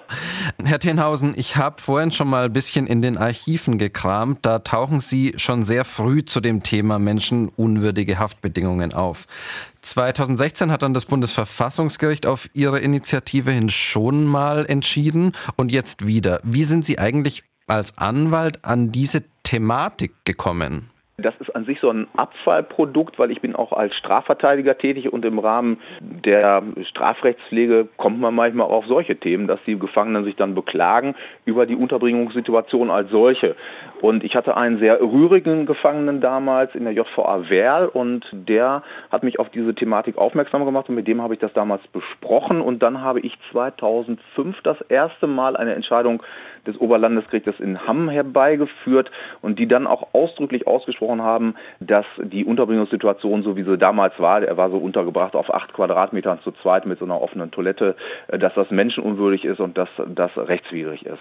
Herr 0.64 0.78
Tenhausen, 0.78 1.34
ich 1.36 1.58
habe 1.58 1.82
vorhin 1.82 2.12
schon 2.12 2.30
mal 2.30 2.46
ein 2.46 2.54
bisschen 2.54 2.86
in 2.86 3.02
den 3.02 3.18
Archiven 3.18 3.80
gekramt. 3.80 4.46
Da 4.46 4.60
tauchen 4.60 5.00
Sie 5.00 5.34
schon 5.38 5.66
sehr 5.66 5.84
früh 5.84 6.24
zu 6.24 6.42
dem 6.42 6.62
Thema 6.62 7.00
menschenunwürdige 7.00 8.20
Haftbedingungen 8.20 8.94
auf. 8.94 9.26
2016 9.86 10.72
hat 10.72 10.82
dann 10.82 10.94
das 10.94 11.06
Bundesverfassungsgericht 11.06 12.26
auf 12.26 12.50
Ihre 12.54 12.80
Initiative 12.80 13.52
hin 13.52 13.70
schon 13.70 14.26
mal 14.26 14.66
entschieden 14.66 15.32
und 15.56 15.72
jetzt 15.72 16.08
wieder. 16.08 16.40
Wie 16.44 16.64
sind 16.64 16.86
Sie 16.86 17.00
eigentlich 17.00 17.44
als 17.68 17.98
Anwalt 17.98 18.66
an 18.66 18.92
diese 18.92 19.24
Thematik 19.44 20.14
gekommen? 20.26 20.90
Das 21.18 21.34
ist 21.40 21.56
an 21.56 21.64
sich 21.64 21.80
so 21.80 21.90
ein 21.90 22.08
Abfallprodukt, 22.18 23.18
weil 23.18 23.32
ich 23.32 23.40
bin 23.40 23.56
auch 23.56 23.72
als 23.72 23.96
Strafverteidiger 23.96 24.78
tätig 24.78 25.14
und 25.14 25.24
im 25.24 25.40
Rahmen 25.40 25.80
der 26.02 26.62
Strafrechtspflege 26.90 27.88
kommt 27.96 28.20
man 28.20 28.36
manchmal 28.36 28.68
auch 28.68 28.74
auf 28.74 28.88
solche 28.88 29.16
Themen, 29.16 29.48
dass 29.48 29.62
die 29.66 29.80
Gefangenen 29.80 30.26
sich 30.26 30.36
dann 30.36 30.56
beklagen 30.56 31.16
über 31.46 31.66
die 31.68 31.78
Unterbringungssituation 31.78 32.92
als 32.92 33.12
solche. 33.12 33.56
Und 34.02 34.26
ich 34.26 34.36
hatte 34.36 34.58
einen 34.58 34.78
sehr 34.80 35.00
rührigen 35.00 35.66
Gefangenen 35.66 36.20
damals 36.20 36.76
in 36.76 36.84
der 36.84 36.92
JVA 36.92 37.50
Werl 37.50 37.88
und 37.88 38.26
der 38.34 38.84
hat 39.10 39.24
mich 39.24 39.40
auf 39.40 39.48
diese 39.52 39.74
Thematik 39.74 40.18
aufmerksam 40.18 40.66
gemacht 40.66 40.90
und 40.90 40.96
mit 40.96 41.08
dem 41.08 41.22
habe 41.22 41.36
ich 41.36 41.40
das 41.40 41.54
damals 41.54 41.88
besprochen 41.88 42.60
und 42.60 42.84
dann 42.84 43.00
habe 43.00 43.22
ich 43.22 43.38
2005 43.54 44.62
das 44.64 44.82
erste 44.90 45.28
Mal 45.28 45.56
eine 45.56 45.76
Entscheidung 45.76 46.22
des 46.68 46.78
Oberlandesgerichtes 46.78 47.60
in 47.60 47.88
Hamm 47.88 48.10
herbeigeführt 48.10 49.12
und 49.42 49.60
die 49.60 49.68
dann 49.68 49.88
auch 49.88 50.14
ausdrücklich 50.14 50.68
ausgesprochen 50.68 51.05
haben, 51.22 51.56
dass 51.80 52.06
die 52.22 52.46
Unterbringungssituation, 52.46 53.44
so 53.44 53.56
wie 53.56 53.64
sie 53.64 53.78
damals 53.78 54.14
war, 54.20 54.42
er 54.42 54.58
war 54.58 54.70
so 54.70 54.78
untergebracht 54.78 55.36
auf 55.36 55.54
acht 55.54 55.74
Quadratmetern 55.74 56.40
zu 56.44 56.52
zweit 56.62 56.86
mit 56.86 57.00
so 57.00 57.06
einer 57.06 57.22
offenen 57.22 57.52
Toilette, 57.52 57.96
äh, 58.28 58.40
dass 58.40 58.54
das 58.56 58.70
menschenunwürdig 58.72 59.46
ist 59.46 59.60
und 59.60 59.78
dass 59.78 59.90
das 60.08 60.32
rechtswidrig 60.36 61.06
ist. 61.06 61.20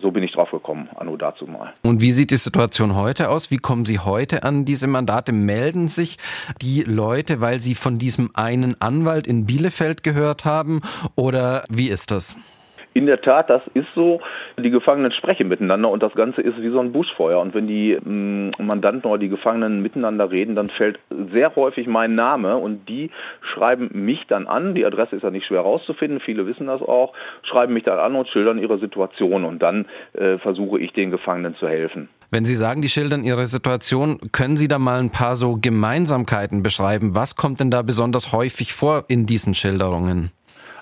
So 0.00 0.10
bin 0.10 0.22
ich 0.22 0.32
drauf 0.32 0.50
gekommen, 0.50 0.88
Anno 0.96 1.16
dazu 1.16 1.46
mal. 1.46 1.72
Und 1.82 2.00
wie 2.00 2.10
sieht 2.10 2.30
die 2.30 2.36
Situation 2.36 2.96
heute 2.96 3.30
aus? 3.30 3.50
Wie 3.50 3.58
kommen 3.58 3.84
Sie 3.84 3.98
heute 3.98 4.42
an 4.42 4.64
diese 4.64 4.86
Mandate? 4.86 5.32
Melden 5.32 5.88
sich 5.88 6.18
die 6.60 6.82
Leute, 6.82 7.40
weil 7.40 7.60
sie 7.60 7.74
von 7.74 7.98
diesem 7.98 8.30
einen 8.34 8.76
Anwalt 8.80 9.26
in 9.26 9.46
Bielefeld 9.46 10.02
gehört 10.02 10.44
haben? 10.44 10.80
Oder 11.16 11.64
wie 11.70 11.88
ist 11.88 12.10
das? 12.10 12.36
In 12.94 13.06
der 13.06 13.20
Tat, 13.20 13.50
das 13.50 13.60
ist 13.74 13.88
so. 13.96 14.20
Die 14.56 14.70
Gefangenen 14.70 15.10
sprechen 15.10 15.48
miteinander 15.48 15.90
und 15.90 16.00
das 16.00 16.14
Ganze 16.14 16.40
ist 16.40 16.62
wie 16.62 16.70
so 16.70 16.78
ein 16.78 16.92
Buschfeuer. 16.92 17.40
Und 17.40 17.52
wenn 17.52 17.66
die 17.66 17.98
mm, 18.00 18.52
Mandanten 18.64 19.10
oder 19.10 19.18
die 19.18 19.28
Gefangenen 19.28 19.82
miteinander 19.82 20.30
reden, 20.30 20.54
dann 20.54 20.70
fällt 20.70 21.00
sehr 21.32 21.54
häufig 21.56 21.88
mein 21.88 22.14
Name 22.14 22.56
und 22.56 22.88
die 22.88 23.10
schreiben 23.52 23.90
mich 23.92 24.24
dann 24.28 24.46
an. 24.46 24.76
Die 24.76 24.86
Adresse 24.86 25.16
ist 25.16 25.22
ja 25.22 25.30
nicht 25.30 25.46
schwer 25.46 25.62
rauszufinden, 25.62 26.20
viele 26.20 26.46
wissen 26.46 26.68
das 26.68 26.82
auch, 26.82 27.14
schreiben 27.42 27.74
mich 27.74 27.82
dann 27.82 27.98
an 27.98 28.14
und 28.14 28.28
schildern 28.28 28.58
ihre 28.58 28.78
Situation 28.78 29.44
und 29.44 29.60
dann 29.60 29.86
äh, 30.12 30.38
versuche 30.38 30.78
ich 30.78 30.92
den 30.92 31.10
Gefangenen 31.10 31.56
zu 31.56 31.66
helfen. 31.66 32.08
Wenn 32.30 32.44
Sie 32.44 32.54
sagen, 32.54 32.80
die 32.80 32.88
schildern 32.88 33.24
Ihre 33.24 33.46
Situation, 33.46 34.18
können 34.30 34.56
Sie 34.56 34.68
da 34.68 34.78
mal 34.78 35.00
ein 35.00 35.10
paar 35.10 35.34
so 35.34 35.58
Gemeinsamkeiten 35.60 36.62
beschreiben? 36.62 37.14
Was 37.16 37.34
kommt 37.34 37.58
denn 37.58 37.70
da 37.72 37.82
besonders 37.82 38.32
häufig 38.32 38.72
vor 38.72 39.04
in 39.08 39.26
diesen 39.26 39.54
Schilderungen? 39.54 40.30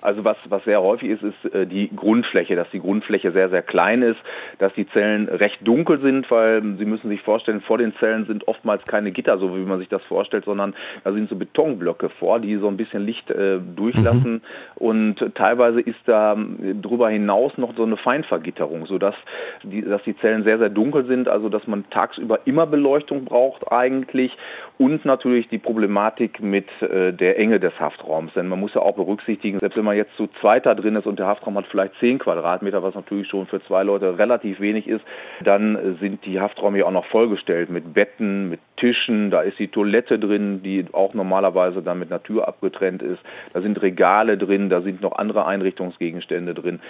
Also 0.03 0.25
was, 0.25 0.37
was 0.49 0.65
sehr 0.65 0.83
häufig 0.83 1.11
ist, 1.11 1.23
ist 1.23 1.55
äh, 1.55 1.67
die 1.67 1.91
Grundfläche, 1.95 2.57
dass 2.57 2.69
die 2.71 2.81
Grundfläche 2.81 3.33
sehr, 3.33 3.49
sehr 3.49 3.63
klein 3.63 4.03
ist, 4.03 4.19
dass 4.59 4.73
die 4.75 4.89
Zellen 4.89 5.29
recht 5.29 5.59
dunkel 5.67 6.01
sind, 6.01 6.31
weil 6.31 6.63
Sie 6.77 6.85
müssen 6.85 7.09
sich 7.09 7.23
vorstellen, 7.23 7.61
vor 7.61 7.79
den 7.79 7.95
Zellen 7.97 8.27
sind 8.27 8.47
oftmals 8.49 8.85
keine 8.85 9.13
Gitter, 9.13 9.39
so 9.39 9.57
wie 9.57 9.61
man 9.61 9.79
sich 9.79 9.89
das 9.89 10.03
vorstellt, 10.05 10.45
sondern 10.45 10.75
da 11.05 11.13
sind 11.13 11.29
so 11.29 11.37
Betonblöcke 11.37 12.09
vor, 12.09 12.41
die 12.41 12.57
so 12.57 12.69
ein 12.69 12.77
bisschen 12.77 13.07
Licht 13.07 13.31
äh, 13.31 13.59
durchlassen. 13.77 14.35
Mhm. 14.35 14.41
Und 14.75 15.35
teilweise 15.35 15.81
ist 15.81 16.01
da 16.07 16.35
äh, 16.35 16.75
darüber 16.75 17.09
hinaus 17.09 17.57
noch 17.57 17.75
so 17.77 17.85
eine 17.85 17.97
Feinvergitterung, 17.97 18.87
sodass 18.87 19.15
die, 19.63 19.83
dass 19.83 20.03
die 20.03 20.17
Zellen 20.19 20.45
sehr, 20.45 20.59
sehr 20.59 20.69
dunkel 20.69 21.07
sind, 21.07 21.29
also 21.29 21.49
dass 21.49 21.67
man 21.67 21.89
tagsüber 21.91 22.41
immer 22.45 22.67
Beleuchtung 22.67 23.25
braucht 23.25 23.71
eigentlich 23.71 24.37
und 24.79 25.05
natürlich 25.05 25.49
die 25.49 25.59
Problematik 25.59 26.41
mit 26.41 26.67
äh, 26.83 27.13
der 27.13 27.39
Enge 27.39 27.61
des 27.61 27.79
Haftraums. 27.79 28.33
Denn 28.35 28.49
man 28.49 28.59
muss 28.59 28.75
ja 28.75 28.83
auch 28.83 28.97
berücksichtigen, 28.97 29.59
selbst 29.59 29.77
wenn 29.77 29.85
man 29.85 29.92
jetzt 29.95 30.17
zu 30.17 30.29
zweiter 30.41 30.75
drin 30.75 30.97
ist 30.97 31.07
und 31.07 31.19
der 31.19 31.27
Haftraum 31.27 31.57
hat 31.57 31.67
vielleicht 31.67 31.95
zehn 32.01 32.19
Quadratmeter, 32.19 32.83
was 32.83 32.95
natürlich 32.95 33.29
schon 33.29 33.47
für 33.47 33.63
zwei 33.65 33.83
Leute 33.83 34.19
relativ 34.19 34.61
wenig 34.61 34.87
ist, 34.87 35.05
dann 35.43 35.97
sind 36.01 36.25
die 36.25 36.41
Hafträume 36.41 36.79
ja 36.79 36.87
auch 36.87 36.93
noch 36.93 37.07
vollgestellt 37.07 37.71
mit 37.71 37.95
Betten, 37.95 38.51
mit 38.51 38.61
Tischen, 38.77 39.31
da 39.31 39.43
ist 39.43 39.59
die 39.61 39.69
Toilette 39.69 40.19
drin, 40.19 40.63
die 40.65 40.85
auch 40.93 41.15
normalerweise 41.15 41.83
dann 41.83 42.01
mit 42.01 42.11
einer 42.11 42.23
Tür 42.23 42.49
abgetrennt 42.49 43.01
ist. 43.01 43.21
Da 43.53 43.61
sind 43.63 43.81
Regale 43.81 44.37
drin, 44.37 44.71
da 44.71 44.81
sind 44.81 45.01
noch 45.03 45.13
andere 45.13 45.47
Einrichtungsgegenstände 45.47 46.53
drin, 46.53 46.81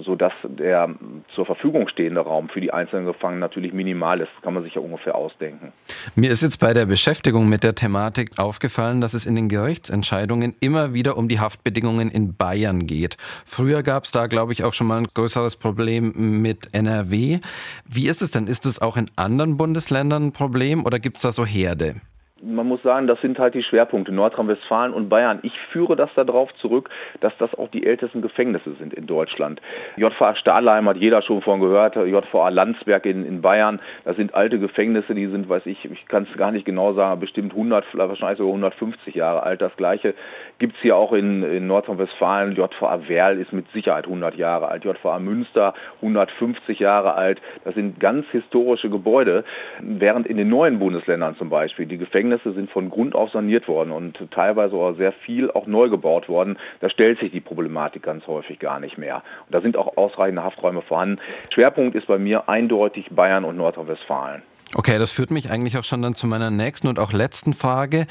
sodass 0.00 0.32
der 0.44 0.88
zur 1.28 1.44
Verfügung 1.44 1.88
stehende 1.88 2.22
Raum 2.22 2.48
für 2.48 2.62
die 2.62 2.72
einzelnen 2.72 3.04
Gefangenen 3.04 3.40
natürlich 3.40 3.74
minimal 3.74 4.20
ist. 4.20 4.30
Das 4.36 4.42
kann 4.42 4.54
man 4.54 4.62
sich 4.62 4.74
ja 4.74 4.80
ungefähr 4.80 5.14
ausdenken. 5.14 5.72
Mir 6.14 6.30
ist 6.30 6.42
jetzt 6.42 6.58
bei 6.58 6.72
der 6.72 6.86
Beschäftigung 6.86 7.50
mit 7.50 7.64
der 7.64 7.74
Thematik 7.74 8.38
aufgefallen, 8.38 9.02
dass 9.02 9.12
es 9.12 9.26
in 9.26 9.34
den 9.34 9.48
Gerichtsentscheidungen 9.48 10.54
immer 10.60 10.94
wieder 10.94 11.18
um 11.18 11.28
die 11.28 11.38
Haftbedingungen 11.38 12.10
in 12.10 12.34
Bayern 12.34 12.51
geht. 12.86 13.16
Früher 13.44 13.82
gab 13.82 14.04
es 14.04 14.12
da, 14.12 14.26
glaube 14.26 14.52
ich, 14.52 14.64
auch 14.64 14.74
schon 14.74 14.86
mal 14.86 14.98
ein 14.98 15.06
größeres 15.06 15.56
Problem 15.56 16.40
mit 16.42 16.72
NRW. 16.72 17.40
Wie 17.86 18.08
ist 18.08 18.22
es 18.22 18.30
denn? 18.30 18.46
Ist 18.46 18.66
es 18.66 18.80
auch 18.80 18.96
in 18.96 19.10
anderen 19.16 19.56
Bundesländern 19.56 20.26
ein 20.26 20.32
Problem 20.32 20.84
oder 20.84 20.98
gibt 20.98 21.16
es 21.16 21.22
da 21.22 21.32
so 21.32 21.44
Herde? 21.46 21.96
Man 22.42 22.66
muss 22.66 22.82
sagen, 22.82 23.06
das 23.06 23.20
sind 23.20 23.38
halt 23.38 23.54
die 23.54 23.62
Schwerpunkte 23.62 24.12
Nordrhein-Westfalen 24.12 24.92
und 24.92 25.08
Bayern. 25.08 25.38
Ich 25.42 25.56
führe 25.70 25.94
das 25.94 26.10
darauf 26.14 26.52
zurück, 26.56 26.90
dass 27.20 27.32
das 27.38 27.54
auch 27.54 27.68
die 27.68 27.86
ältesten 27.86 28.20
Gefängnisse 28.20 28.72
sind 28.78 28.92
in 28.92 29.06
Deutschland. 29.06 29.60
JVA 29.96 30.34
Stahlheim 30.34 30.88
hat 30.88 30.96
jeder 30.96 31.22
schon 31.22 31.40
von 31.42 31.60
gehört, 31.60 31.94
JVA 31.94 32.48
Landsberg 32.48 33.06
in, 33.06 33.24
in 33.24 33.42
Bayern, 33.42 33.80
das 34.04 34.16
sind 34.16 34.34
alte 34.34 34.58
Gefängnisse, 34.58 35.14
die 35.14 35.28
sind, 35.28 35.48
weiß 35.48 35.66
ich, 35.66 35.84
ich 35.84 36.06
kann 36.08 36.26
es 36.30 36.36
gar 36.36 36.50
nicht 36.50 36.64
genau 36.64 36.92
sagen, 36.94 37.20
bestimmt 37.20 37.52
100, 37.52 37.84
wahrscheinlich 37.96 38.38
sogar 38.38 38.52
150 38.52 39.14
Jahre 39.14 39.44
alt. 39.44 39.62
Das 39.62 39.76
gleiche 39.76 40.14
gibt 40.58 40.74
es 40.74 40.82
hier 40.82 40.96
auch 40.96 41.12
in, 41.12 41.44
in 41.44 41.68
Nordrhein-Westfalen. 41.68 42.56
JVA 42.56 43.08
Werl 43.08 43.38
ist 43.38 43.52
mit 43.52 43.70
Sicherheit 43.72 44.06
100 44.06 44.34
Jahre 44.34 44.68
alt, 44.68 44.84
JVA 44.84 45.20
Münster 45.20 45.74
150 45.96 46.80
Jahre 46.80 47.14
alt. 47.14 47.40
Das 47.64 47.74
sind 47.74 48.00
ganz 48.00 48.26
historische 48.32 48.90
Gebäude, 48.90 49.44
während 49.80 50.26
in 50.26 50.36
den 50.36 50.48
neuen 50.48 50.80
Bundesländern 50.80 51.36
zum 51.36 51.48
Beispiel 51.48 51.86
die 51.86 51.98
Gefängnisse 51.98 52.31
Gefängnisse 52.32 52.52
sind 52.52 52.70
von 52.70 52.90
Grund 52.90 53.14
auf 53.14 53.30
saniert 53.30 53.68
worden 53.68 53.92
und 53.92 54.18
teilweise 54.30 54.74
auch 54.76 54.94
sehr 54.94 55.12
viel 55.12 55.50
auch 55.50 55.66
neu 55.66 55.88
gebaut 55.88 56.28
worden. 56.28 56.58
Da 56.80 56.88
stellt 56.88 57.18
sich 57.18 57.30
die 57.30 57.40
Problematik 57.40 58.02
ganz 58.02 58.26
häufig 58.26 58.58
gar 58.58 58.80
nicht 58.80 58.98
mehr. 58.98 59.22
Und 59.46 59.54
da 59.54 59.60
sind 59.60 59.76
auch 59.76 59.96
ausreichende 59.96 60.42
Hafträume 60.42 60.82
vorhanden. 60.82 61.20
Schwerpunkt 61.52 61.94
ist 61.94 62.06
bei 62.06 62.18
mir 62.18 62.48
eindeutig 62.48 63.08
Bayern 63.10 63.44
und 63.44 63.56
Nordrhein-Westfalen. 63.56 64.42
Okay, 64.74 64.98
das 64.98 65.10
führt 65.10 65.30
mich 65.30 65.50
eigentlich 65.50 65.76
auch 65.76 65.84
schon 65.84 66.00
dann 66.00 66.14
zu 66.14 66.26
meiner 66.26 66.50
nächsten 66.50 66.88
und 66.88 66.98
auch 66.98 67.12
letzten 67.12 67.52
Frage. 67.52 68.06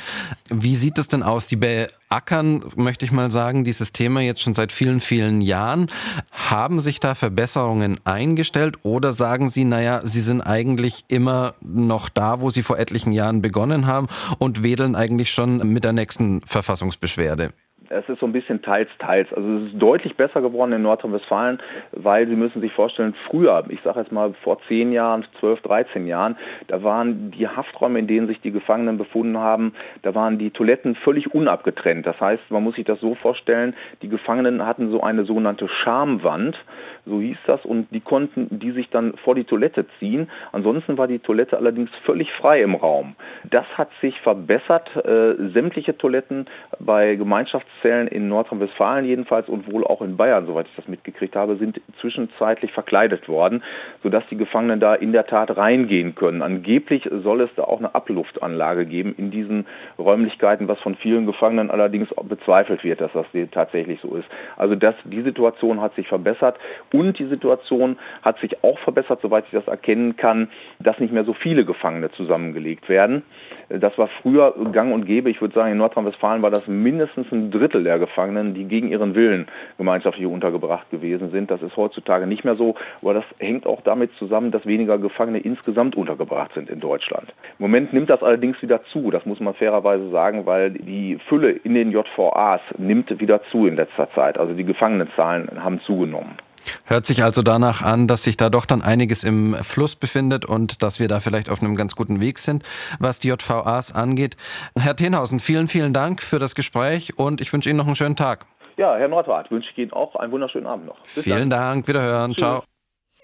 Wie 0.48 0.76
sieht 0.76 1.00
es 1.00 1.08
denn 1.08 1.24
aus? 1.24 1.48
Die 1.48 1.56
beackern, 1.56 2.64
möchte 2.76 3.04
ich 3.04 3.12
mal 3.12 3.32
sagen, 3.32 3.64
dieses 3.64 3.94
Thema 3.94 4.22
jetzt 4.22 4.42
schon 4.42 4.54
seit 4.54 4.72
vielen, 4.72 5.00
vielen 5.00 5.42
Jahren. 5.42 5.88
Haben 6.32 6.80
sich 6.80 7.00
da 7.00 7.16
Verbesserungen 7.16 8.00
eingestellt 8.04 8.78
oder 8.84 9.12
sagen 9.12 9.50
Sie, 9.50 9.64
naja, 9.64 10.02
Sie 10.04 10.22
sind 10.22 10.42
eigentlich 10.42 11.04
immer 11.08 11.56
noch 11.62 12.10
da, 12.10 12.42
wo 12.42 12.52
Sie 12.52 12.62
vor 12.62 12.78
etlichen 12.78 13.12
Jahren 13.12 13.42
begonnen 13.42 13.88
haben 13.88 14.08
und 14.38 14.62
wedeln 14.62 14.96
eigentlich 14.96 15.32
schon 15.32 15.74
mit 15.74 15.84
der 15.84 15.94
nächsten 15.94 16.42
Verfassungsbeschwerde? 16.42 17.54
Es 17.92 18.08
ist 18.10 18.20
so 18.20 18.26
ein 18.26 18.32
bisschen 18.32 18.62
teils, 18.62 18.90
teils. 19.00 19.32
Also 19.34 19.58
es 19.58 19.74
ist 19.74 19.82
deutlich 19.82 20.16
besser 20.16 20.42
geworden 20.42 20.72
in 20.74 20.82
Nordrhein-Westfalen, 20.82 21.60
weil 21.92 22.28
Sie 22.28 22.36
müssen 22.36 22.62
sich 22.62 22.72
vorstellen, 22.74 23.14
früher, 23.28 23.64
ich 23.70 23.82
sage 23.82 24.00
jetzt 24.00 24.12
mal 24.12 24.34
vor 24.44 24.60
zehn 24.68 24.92
Jahren, 24.92 25.26
zwölf, 25.40 25.62
dreizehn 25.62 26.08
Jahren, 26.08 26.38
da 26.68 26.84
waren 26.84 27.32
die 27.32 27.48
Hafträume, 27.48 28.00
in 28.00 28.08
denen 28.08 28.28
sich 28.28 28.42
die 28.42 28.52
Gefangenen 28.52 28.98
befunden 28.98 29.38
haben, 29.38 29.74
da 30.02 30.16
waren 30.16 30.38
die 30.38 30.52
Toiletten 30.52 30.96
völlig 30.96 31.34
unabgetrennt. 31.34 32.06
Das 32.06 32.20
heißt, 32.20 32.50
man 32.50 32.64
muss 32.64 32.76
sich 32.76 32.86
das 32.86 33.00
so 33.00 33.16
vorstellen, 33.16 33.76
die 34.02 34.10
Gefangenen 34.10 34.66
hatten 34.66 34.90
so 34.92 35.02
eine 35.02 35.26
sogenannte 35.26 35.68
Schamwand, 35.68 36.58
so 37.06 37.20
hieß 37.20 37.38
das, 37.48 37.66
und 37.66 37.88
die 37.92 38.00
konnten 38.00 38.48
die 38.52 38.72
sich 38.72 38.90
dann 38.90 39.14
vor 39.24 39.36
die 39.36 39.44
Toilette 39.44 39.86
ziehen. 40.00 40.30
Ansonsten 40.52 40.98
war 40.98 41.08
die 41.08 41.20
Toilette 41.20 41.58
allerdings 41.58 41.90
völlig 42.06 42.32
frei 42.34 42.62
im 42.62 42.76
Raum. 42.76 43.16
Das 43.50 43.66
hat 43.78 43.90
sich 44.02 44.20
verbessert. 44.22 44.90
Äh, 44.96 45.50
sämtliche 45.54 45.98
Toiletten 45.98 46.46
bei 46.80 47.16
Gemeinschaftszellen 47.16 48.08
in 48.08 48.28
Nordrhein-Westfalen 48.28 49.06
jedenfalls 49.06 49.50
und 49.50 49.72
wohl 49.72 49.86
auch 49.86 50.02
in 50.02 50.18
Bayern, 50.18 50.46
soweit 50.46 50.68
ich 50.68 50.76
das 50.76 50.88
mitgekriegt 50.88 51.36
habe, 51.36 51.56
sind 51.58 51.82
zwischenzeitlich 52.00 52.72
verkleidet 52.72 53.28
worden, 53.28 53.64
sodass 54.04 54.24
die 54.30 54.38
Gefangenen 54.38 54.80
da 54.80 54.96
in 54.96 55.12
der 55.12 55.26
Tat 55.26 55.56
reingehen 55.58 56.16
können. 56.16 56.42
Angeblich 56.42 57.10
soll 57.24 57.42
es 57.42 57.50
da 57.56 57.64
auch 57.64 57.80
eine 57.80 57.96
Abluftanlage 57.96 58.86
geben 58.86 59.16
in 59.18 59.32
diesen 59.32 59.66
Räumlichkeiten, 59.98 60.68
was 60.68 60.80
von 60.80 60.96
vielen 60.96 61.26
Gefangenen 61.26 61.72
allerdings 61.72 62.10
bezweifelt 62.24 62.84
wird, 62.84 63.02
dass 63.02 63.12
das 63.14 63.26
tatsächlich 63.52 64.00
so 64.02 64.16
ist. 64.16 64.28
Also 64.58 64.76
das, 64.76 64.96
die 65.06 65.22
Situation 65.22 65.82
hat 65.82 65.96
sich 65.96 66.08
verbessert 66.08 66.58
und 66.94 67.18
die 67.20 67.26
Situation 67.26 67.98
hat 68.22 68.40
sich 68.40 68.64
auch 68.64 68.80
verbessert, 68.80 69.20
soweit 69.22 69.46
ich 69.46 69.52
das 69.52 69.68
erkennen 69.68 70.16
kann, 70.18 70.50
dass 70.80 71.00
nicht 71.00 71.14
mehr 71.14 71.24
so 71.24 71.34
viele 71.34 71.66
Gefangene 71.66 72.12
zusammengelegt 72.12 72.90
werden. 72.90 73.24
Das 73.70 73.98
war 73.98 74.08
früher 74.22 74.54
gang 74.72 74.94
und 74.94 75.06
gäbe. 75.06 75.30
Ich 75.30 75.40
würde 75.42 75.54
sagen, 75.54 75.72
in 75.72 75.78
Nordrhein-Westfalen 75.78 76.44
war 76.44 76.52
das 76.52 76.68
mindestens 76.68 77.32
ein 77.32 77.52
Drittel 77.52 77.84
der 77.84 78.00
Gefangenen, 78.00 78.54
die 78.54 78.66
gegen 78.66 78.90
ihren 78.90 79.16
Willen 79.16 79.48
gemeinschaftlich 79.78 80.26
untergebracht 80.26 80.90
gewesen 80.90 81.32
sind. 81.32 81.50
Das 81.50 81.62
ist 81.62 81.78
heutzutage 81.78 82.28
nicht 82.28 82.44
mehr 82.44 82.56
so, 82.56 82.76
aber 83.02 83.14
das 83.14 83.26
hängt 83.40 83.66
auch 83.66 83.82
damit 83.82 84.12
zusammen, 84.16 84.52
dass 84.52 84.66
weniger 84.66 84.98
Gefangene 84.98 85.40
insgesamt 85.40 85.96
untergebracht 85.96 86.54
sind 86.54 86.70
in 86.70 86.80
Deutschland. 86.80 87.30
Im 87.60 87.64
Moment 87.64 87.94
nimmt 87.94 88.10
das 88.10 88.24
allerdings 88.24 88.62
wieder 88.62 88.84
zu. 88.92 89.12
Das 89.12 89.26
muss 89.26 89.40
man 89.40 89.54
fairerweise 89.54 90.10
sagen, 90.10 90.46
weil 90.46 90.72
die 90.72 91.18
Fülle 91.30 91.52
in 91.52 91.74
den 91.74 91.92
JVAs 91.92 92.62
nimmt 92.78 93.20
wieder 93.20 93.42
zu 93.52 93.68
in 93.68 93.76
letzter 93.76 94.10
Zeit. 94.12 94.38
Also 94.38 94.54
die 94.54 94.66
Gefangenenzahlen 94.66 95.64
haben 95.64 95.80
zugenommen. 95.82 96.38
Hört 96.86 97.06
sich 97.06 97.24
also 97.24 97.42
danach 97.42 97.82
an, 97.82 98.08
dass 98.08 98.24
sich 98.24 98.38
da 98.38 98.50
doch 98.50 98.66
dann 98.66 98.82
einiges 98.82 99.24
im 99.24 99.56
Fluss 99.56 99.96
befindet 99.96 100.46
und 100.46 100.82
dass 100.84 101.00
wir 101.00 101.08
da 101.08 101.20
vielleicht 101.20 101.50
auf 101.50 101.62
einem 101.62 101.76
ganz 101.76 101.96
guten 101.96 102.20
Weg 102.20 102.40
sind, 102.40 102.64
was 103.00 103.20
die 103.20 103.30
JVAs 103.30 103.94
angeht. 103.94 104.38
Herr 104.78 104.96
Tenhausen, 104.96 105.40
vielen, 105.40 105.68
vielen 105.68 105.94
Dank 105.94 106.22
für 106.22 106.40
das 106.40 106.56
Gespräch 106.56 107.18
und 107.18 107.42
ich 107.42 107.52
wünsche 107.54 107.70
Ihnen 107.70 107.78
noch 107.78 107.88
einen 107.88 107.96
schönen 107.96 108.16
Tag. 108.16 108.46
Ja, 108.78 108.96
Herr 108.96 109.08
Nordwart, 109.08 109.52
wünsche 109.52 109.70
ich 109.72 109.78
Ihnen 109.78 109.94
auch 109.94 110.16
einen 110.16 110.32
wunderschönen 110.32 110.68
Abend 110.68 110.88
noch. 110.88 111.00
Bis 111.02 111.24
vielen 111.24 111.50
dann. 111.50 111.74
Dank, 111.74 111.88
wiederhören, 111.88 112.32
Tschüss. 112.32 112.40
ciao. 112.40 112.64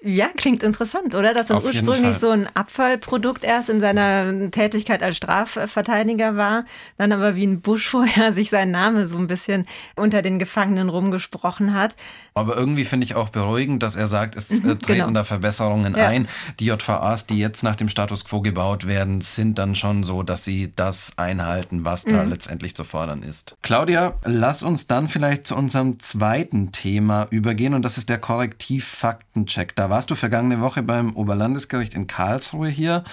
Ja, 0.03 0.27
klingt 0.35 0.61
interessant, 0.61 1.15
oder? 1.15 1.33
Dass 1.33 1.47
das 1.47 1.65
ursprünglich 1.65 2.17
so 2.17 2.29
ein 2.29 2.47
Abfallprodukt 2.53 3.43
erst 3.43 3.69
in 3.69 3.79
seiner 3.79 4.51
Tätigkeit 4.51 5.01
als 5.01 5.17
Strafverteidiger 5.17 6.35
war, 6.35 6.65
dann 6.97 7.11
aber 7.11 7.35
wie 7.35 7.47
ein 7.47 7.61
Busch 7.61 7.89
vorher 7.89 8.31
sich 8.31 8.51
sein 8.51 8.69
Name 8.69 9.07
so 9.07 9.17
ein 9.17 9.25
bisschen 9.25 9.65
unter 9.95 10.21
den 10.21 10.37
Gefangenen 10.37 10.89
rumgesprochen 10.89 11.73
hat. 11.73 11.95
Aber 12.35 12.55
irgendwie 12.55 12.83
finde 12.83 13.05
ich 13.05 13.15
auch 13.15 13.29
beruhigend, 13.29 13.81
dass 13.81 13.95
er 13.95 14.05
sagt, 14.05 14.35
es 14.35 14.51
mhm, 14.51 14.77
treten 14.79 15.07
genau. 15.07 15.11
da 15.11 15.23
Verbesserungen 15.23 15.95
ja. 15.95 16.07
ein. 16.07 16.27
Die 16.59 16.65
JVAs, 16.65 17.25
die 17.25 17.39
jetzt 17.39 17.63
nach 17.63 17.75
dem 17.75 17.89
Status 17.89 18.23
quo 18.23 18.41
gebaut 18.41 18.85
werden, 18.85 19.21
sind 19.21 19.57
dann 19.57 19.73
schon 19.73 20.03
so, 20.03 20.21
dass 20.21 20.45
sie 20.45 20.71
das 20.75 21.13
einhalten, 21.17 21.85
was 21.85 22.05
da 22.05 22.23
mhm. 22.23 22.29
letztendlich 22.29 22.75
zu 22.75 22.83
fordern 22.83 23.23
ist. 23.23 23.55
Claudia, 23.63 24.13
lass 24.23 24.61
uns 24.61 24.85
dann 24.85 25.09
vielleicht 25.09 25.47
zu 25.47 25.55
unserem 25.55 25.99
zweiten 25.99 26.71
Thema 26.71 27.25
übergehen 27.31 27.73
und 27.73 27.81
das 27.81 27.97
ist 27.97 28.09
der 28.09 28.19
Korrektivfaktencheck. 28.19 29.75
Da 29.75 29.86
warst 29.89 30.09
du 30.11 30.15
vergangene 30.15 30.61
Woche 30.61 30.83
beim 30.83 31.15
Oberlandesgericht 31.15 31.93
in 31.93 32.07
Karlsruhe 32.07 32.69
hier. 32.69 33.03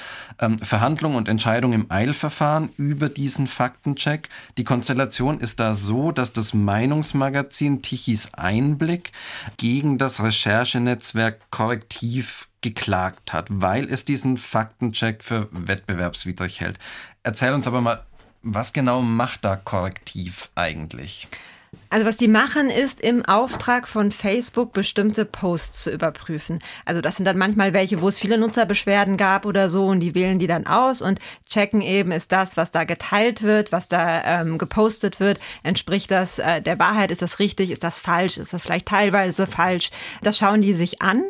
Ähm, 0.41 0.59
Verhandlung 0.59 1.15
und 1.15 1.29
Entscheidung 1.29 1.73
im 1.73 1.91
Eilverfahren 1.91 2.71
über 2.77 3.09
diesen 3.09 3.47
Faktencheck. 3.47 4.29
Die 4.59 4.65
Konstellation 4.65 5.41
ist 5.41 5.61
da 5.61 5.75
so, 5.75 6.13
dass 6.13 6.33
das 6.33 6.55
Meinungsmagazin 6.55 7.83
Tichys 7.83 8.35
Einblick 8.35 9.13
gegen 9.57 9.99
das 9.99 10.23
Recherchenetzwerk 10.23 11.51
Korrektiv 11.51 12.49
geklagt 12.61 13.33
hat, 13.33 13.47
weil 13.51 13.85
es 13.85 14.05
diesen 14.05 14.37
Faktencheck 14.37 15.23
für 15.23 15.49
wettbewerbswidrig 15.53 16.61
hält. 16.61 16.79
Erzähl 17.23 17.53
uns 17.53 17.67
aber 17.67 17.81
mal, 17.81 18.05
was 18.43 18.73
genau 18.73 19.03
macht 19.03 19.45
da 19.45 19.57
Korrektiv 19.57 20.51
eigentlich? 20.55 21.29
Also 21.91 22.07
was 22.07 22.17
die 22.17 22.29
machen, 22.29 22.71
ist 22.71 23.01
im 23.01 23.25
Auftrag 23.25 23.87
von 23.87 24.11
Facebook 24.11 24.73
bestimmte 24.73 25.25
Posts 25.25 25.85
zu 25.85 25.91
überprüfen. 25.93 26.59
Also 26.85 27.01
das 27.01 27.17
sind 27.17 27.25
dann 27.25 27.39
manchmal 27.39 27.73
welche, 27.73 28.01
wo 28.01 28.09
es 28.09 28.19
viele 28.19 28.39
Nutzerbeschwerden 28.39 29.17
gab 29.17 29.47
oder 29.47 29.71
so 29.71 29.87
und 29.87 30.01
die 30.01 30.15
wählen 30.15 30.39
die 30.39 30.47
dann 30.47 30.67
aus 30.67 31.03
und 31.03 31.21
checken 31.49 31.81
eben, 31.81 32.13
ist 32.13 32.33
das, 32.33 32.57
was 32.57 32.71
da 32.71 32.85
geteilt 32.85 33.43
wird, 33.43 33.73
was 33.73 33.89
da 33.89 34.41
ähm, 34.41 34.59
gepostet 34.59 35.21
wird, 35.21 35.39
entspricht 35.63 36.11
das 36.11 36.39
äh, 36.39 36.61
der 36.61 36.79
Wahrheit, 36.79 37.11
ist 37.11 37.23
das 37.23 37.39
richtig, 37.39 37.71
ist 37.71 37.85
das 37.85 38.01
falsch, 38.01 38.39
ist 38.39 38.53
das 38.53 38.63
vielleicht 38.63 38.87
teilweise 38.87 39.47
falsch. 39.47 39.91
Das 40.23 40.39
schauen 40.39 40.61
die 40.61 40.75
sich 40.75 41.03
an 41.03 41.25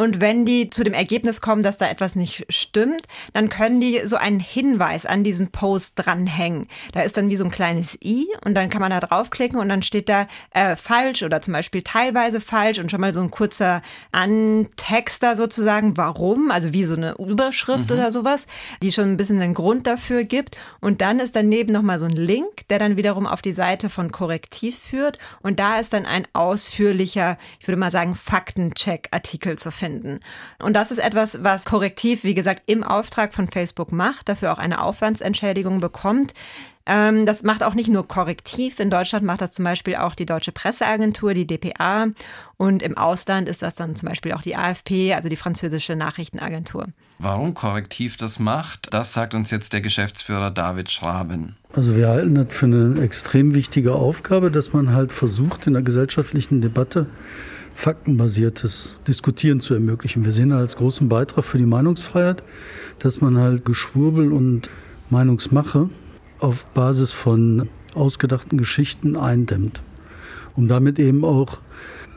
und 0.00 0.20
wenn 0.20 0.44
die 0.44 0.70
zu 0.70 0.84
dem 0.84 0.94
Ergebnis 0.94 1.40
kommen, 1.40 1.64
dass 1.64 1.76
da 1.76 1.90
etwas 1.90 2.14
nicht 2.14 2.46
stimmt, 2.48 3.02
dann 3.32 3.48
können 3.48 3.80
die 3.80 4.00
so 4.04 4.14
einen 4.14 4.38
Hinweis 4.38 5.06
an 5.06 5.24
diesen 5.24 5.48
Post 5.48 5.94
dranhängen. 5.96 6.68
Da 6.92 7.00
ist 7.00 7.16
dann 7.16 7.30
wie 7.30 7.36
so 7.36 7.42
ein 7.42 7.50
kleines 7.50 7.98
i 8.00 8.28
und 8.44 8.54
dann 8.54 8.70
kann 8.70 8.80
man 8.80 8.92
da 8.92 9.00
draufklicken 9.00 9.58
und 9.58 9.68
dann 9.68 9.82
steht 9.82 9.97
da 10.04 10.26
äh, 10.52 10.76
falsch 10.76 11.22
oder 11.22 11.40
zum 11.40 11.52
Beispiel 11.52 11.82
teilweise 11.82 12.40
falsch 12.40 12.78
und 12.78 12.90
schon 12.90 13.00
mal 13.00 13.14
so 13.14 13.20
ein 13.20 13.30
kurzer 13.30 13.82
Antexter 14.12 15.36
sozusagen, 15.36 15.96
warum, 15.96 16.50
also 16.50 16.72
wie 16.72 16.84
so 16.84 16.94
eine 16.94 17.14
Überschrift 17.18 17.90
mhm. 17.90 17.96
oder 17.96 18.10
sowas, 18.10 18.46
die 18.82 18.92
schon 18.92 19.10
ein 19.10 19.16
bisschen 19.16 19.40
einen 19.40 19.54
Grund 19.54 19.86
dafür 19.86 20.24
gibt. 20.24 20.56
Und 20.80 21.00
dann 21.00 21.18
ist 21.18 21.36
daneben 21.36 21.72
nochmal 21.72 21.98
so 21.98 22.06
ein 22.06 22.12
Link, 22.12 22.68
der 22.68 22.78
dann 22.78 22.96
wiederum 22.96 23.26
auf 23.26 23.42
die 23.42 23.52
Seite 23.52 23.88
von 23.88 24.12
Korrektiv 24.12 24.78
führt. 24.78 25.18
Und 25.42 25.58
da 25.58 25.78
ist 25.78 25.92
dann 25.92 26.06
ein 26.06 26.26
ausführlicher, 26.32 27.38
ich 27.60 27.66
würde 27.66 27.78
mal 27.78 27.90
sagen, 27.90 28.14
Faktencheck-Artikel 28.14 29.58
zu 29.58 29.70
finden. 29.70 30.20
Und 30.58 30.74
das 30.74 30.90
ist 30.90 30.98
etwas, 30.98 31.42
was 31.42 31.64
Korrektiv, 31.64 32.24
wie 32.24 32.34
gesagt, 32.34 32.62
im 32.66 32.84
Auftrag 32.84 33.34
von 33.34 33.48
Facebook 33.48 33.92
macht, 33.92 34.28
dafür 34.28 34.52
auch 34.52 34.58
eine 34.58 34.82
Aufwandsentschädigung 34.82 35.80
bekommt. 35.80 36.34
Ähm, 36.88 37.26
das 37.26 37.42
macht 37.42 37.62
auch 37.62 37.74
nicht 37.74 37.90
nur 37.90 38.08
Korrektiv. 38.08 38.80
In 38.80 38.88
Deutschland 38.88 39.24
macht 39.24 39.42
das 39.42 39.52
zum 39.52 39.64
Beispiel 39.64 39.96
auch 39.96 40.14
die 40.14 40.24
Deutsche 40.24 40.52
Presseagentur, 40.52 41.34
die 41.34 41.46
DPA. 41.46 42.06
Und 42.56 42.82
im 42.82 42.96
Ausland 42.96 43.48
ist 43.48 43.60
das 43.60 43.74
dann 43.74 43.94
zum 43.94 44.08
Beispiel 44.08 44.32
auch 44.32 44.40
die 44.40 44.56
AFP, 44.56 45.12
also 45.12 45.28
die 45.28 45.36
französische 45.36 45.94
Nachrichtenagentur. 45.94 46.86
Warum 47.18 47.52
Korrektiv 47.52 48.16
das 48.16 48.38
macht, 48.38 48.92
das 48.94 49.12
sagt 49.12 49.34
uns 49.34 49.50
jetzt 49.50 49.74
der 49.74 49.82
Geschäftsführer 49.82 50.50
David 50.50 50.90
Schraben. 50.90 51.56
Also 51.74 51.94
wir 51.94 52.08
halten 52.08 52.34
das 52.34 52.46
für 52.48 52.66
eine 52.66 52.98
extrem 53.02 53.54
wichtige 53.54 53.94
Aufgabe, 53.94 54.50
dass 54.50 54.72
man 54.72 54.92
halt 54.92 55.12
versucht, 55.12 55.66
in 55.66 55.74
der 55.74 55.82
gesellschaftlichen 55.82 56.62
Debatte 56.62 57.06
faktenbasiertes 57.74 58.98
Diskutieren 59.06 59.60
zu 59.60 59.74
ermöglichen. 59.74 60.24
Wir 60.24 60.32
sehen 60.32 60.52
als 60.52 60.76
großen 60.76 61.08
Beitrag 61.08 61.44
für 61.44 61.58
die 61.58 61.66
Meinungsfreiheit, 61.66 62.42
dass 62.98 63.20
man 63.20 63.36
halt 63.36 63.64
Geschwurbel 63.64 64.32
und 64.32 64.70
Meinungsmache 65.10 65.90
auf 66.40 66.66
Basis 66.66 67.12
von 67.12 67.68
ausgedachten 67.94 68.58
Geschichten 68.58 69.16
eindämmt, 69.16 69.82
um 70.56 70.68
damit 70.68 70.98
eben 70.98 71.24
auch 71.24 71.58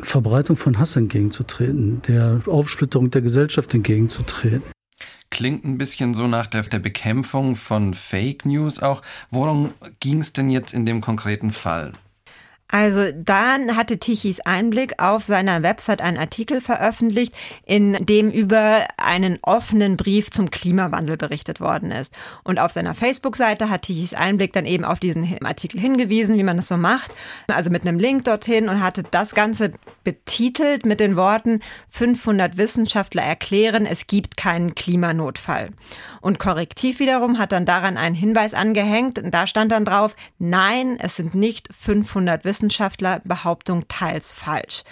Verbreitung 0.01 0.55
von 0.55 0.79
Hass 0.79 0.95
entgegenzutreten, 0.95 2.01
der 2.07 2.41
Aufsplitterung 2.45 3.11
der 3.11 3.21
Gesellschaft 3.21 3.73
entgegenzutreten. 3.73 4.63
Klingt 5.29 5.63
ein 5.63 5.77
bisschen 5.77 6.13
so 6.13 6.27
nach 6.27 6.47
der, 6.47 6.63
der 6.63 6.79
Bekämpfung 6.79 7.55
von 7.55 7.93
Fake 7.93 8.45
News 8.45 8.81
auch. 8.81 9.01
Worum 9.29 9.71
ging 9.99 10.19
es 10.19 10.33
denn 10.33 10.49
jetzt 10.49 10.73
in 10.73 10.85
dem 10.85 11.01
konkreten 11.01 11.51
Fall? 11.51 11.93
Also 12.71 13.11
dann 13.13 13.75
hatte 13.75 13.99
Tichys 13.99 14.39
Einblick 14.39 15.01
auf 15.01 15.25
seiner 15.25 15.61
Website 15.61 16.01
einen 16.01 16.17
Artikel 16.17 16.61
veröffentlicht, 16.61 17.33
in 17.65 17.93
dem 17.93 18.31
über 18.31 18.87
einen 18.95 19.39
offenen 19.41 19.97
Brief 19.97 20.31
zum 20.31 20.49
Klimawandel 20.49 21.17
berichtet 21.17 21.59
worden 21.59 21.91
ist. 21.91 22.15
Und 22.43 22.59
auf 22.59 22.71
seiner 22.71 22.95
Facebook-Seite 22.95 23.69
hat 23.69 23.83
Tichys 23.83 24.13
Einblick 24.13 24.53
dann 24.53 24.65
eben 24.65 24.85
auf 24.85 24.99
diesen 24.99 25.43
Artikel 25.43 25.79
hingewiesen, 25.79 26.37
wie 26.37 26.43
man 26.43 26.55
das 26.55 26.69
so 26.69 26.77
macht, 26.77 27.13
also 27.47 27.69
mit 27.69 27.85
einem 27.85 27.99
Link 27.99 28.23
dorthin 28.23 28.69
und 28.69 28.81
hatte 28.81 29.03
das 29.03 29.35
Ganze 29.35 29.73
betitelt 30.05 30.85
mit 30.85 31.01
den 31.01 31.17
Worten 31.17 31.59
500 31.89 32.57
Wissenschaftler 32.57 33.23
erklären, 33.23 33.85
es 33.85 34.07
gibt 34.07 34.37
keinen 34.37 34.75
Klimanotfall. 34.75 35.71
Und 36.21 36.39
Korrektiv 36.39 36.99
wiederum 36.99 37.37
hat 37.37 37.51
dann 37.51 37.65
daran 37.65 37.97
einen 37.97 38.15
Hinweis 38.15 38.53
angehängt 38.53 39.19
und 39.19 39.31
da 39.31 39.45
stand 39.45 39.73
dann 39.73 39.83
drauf, 39.83 40.15
nein, 40.39 40.97
es 40.99 41.17
sind 41.17 41.35
nicht 41.35 41.67
500 41.77 42.45
Wissenschaftler, 42.45 42.60
Wissenschaftler 42.61 43.21
Behauptung 43.23 43.87
teils 43.87 44.33
falsch. 44.33 44.83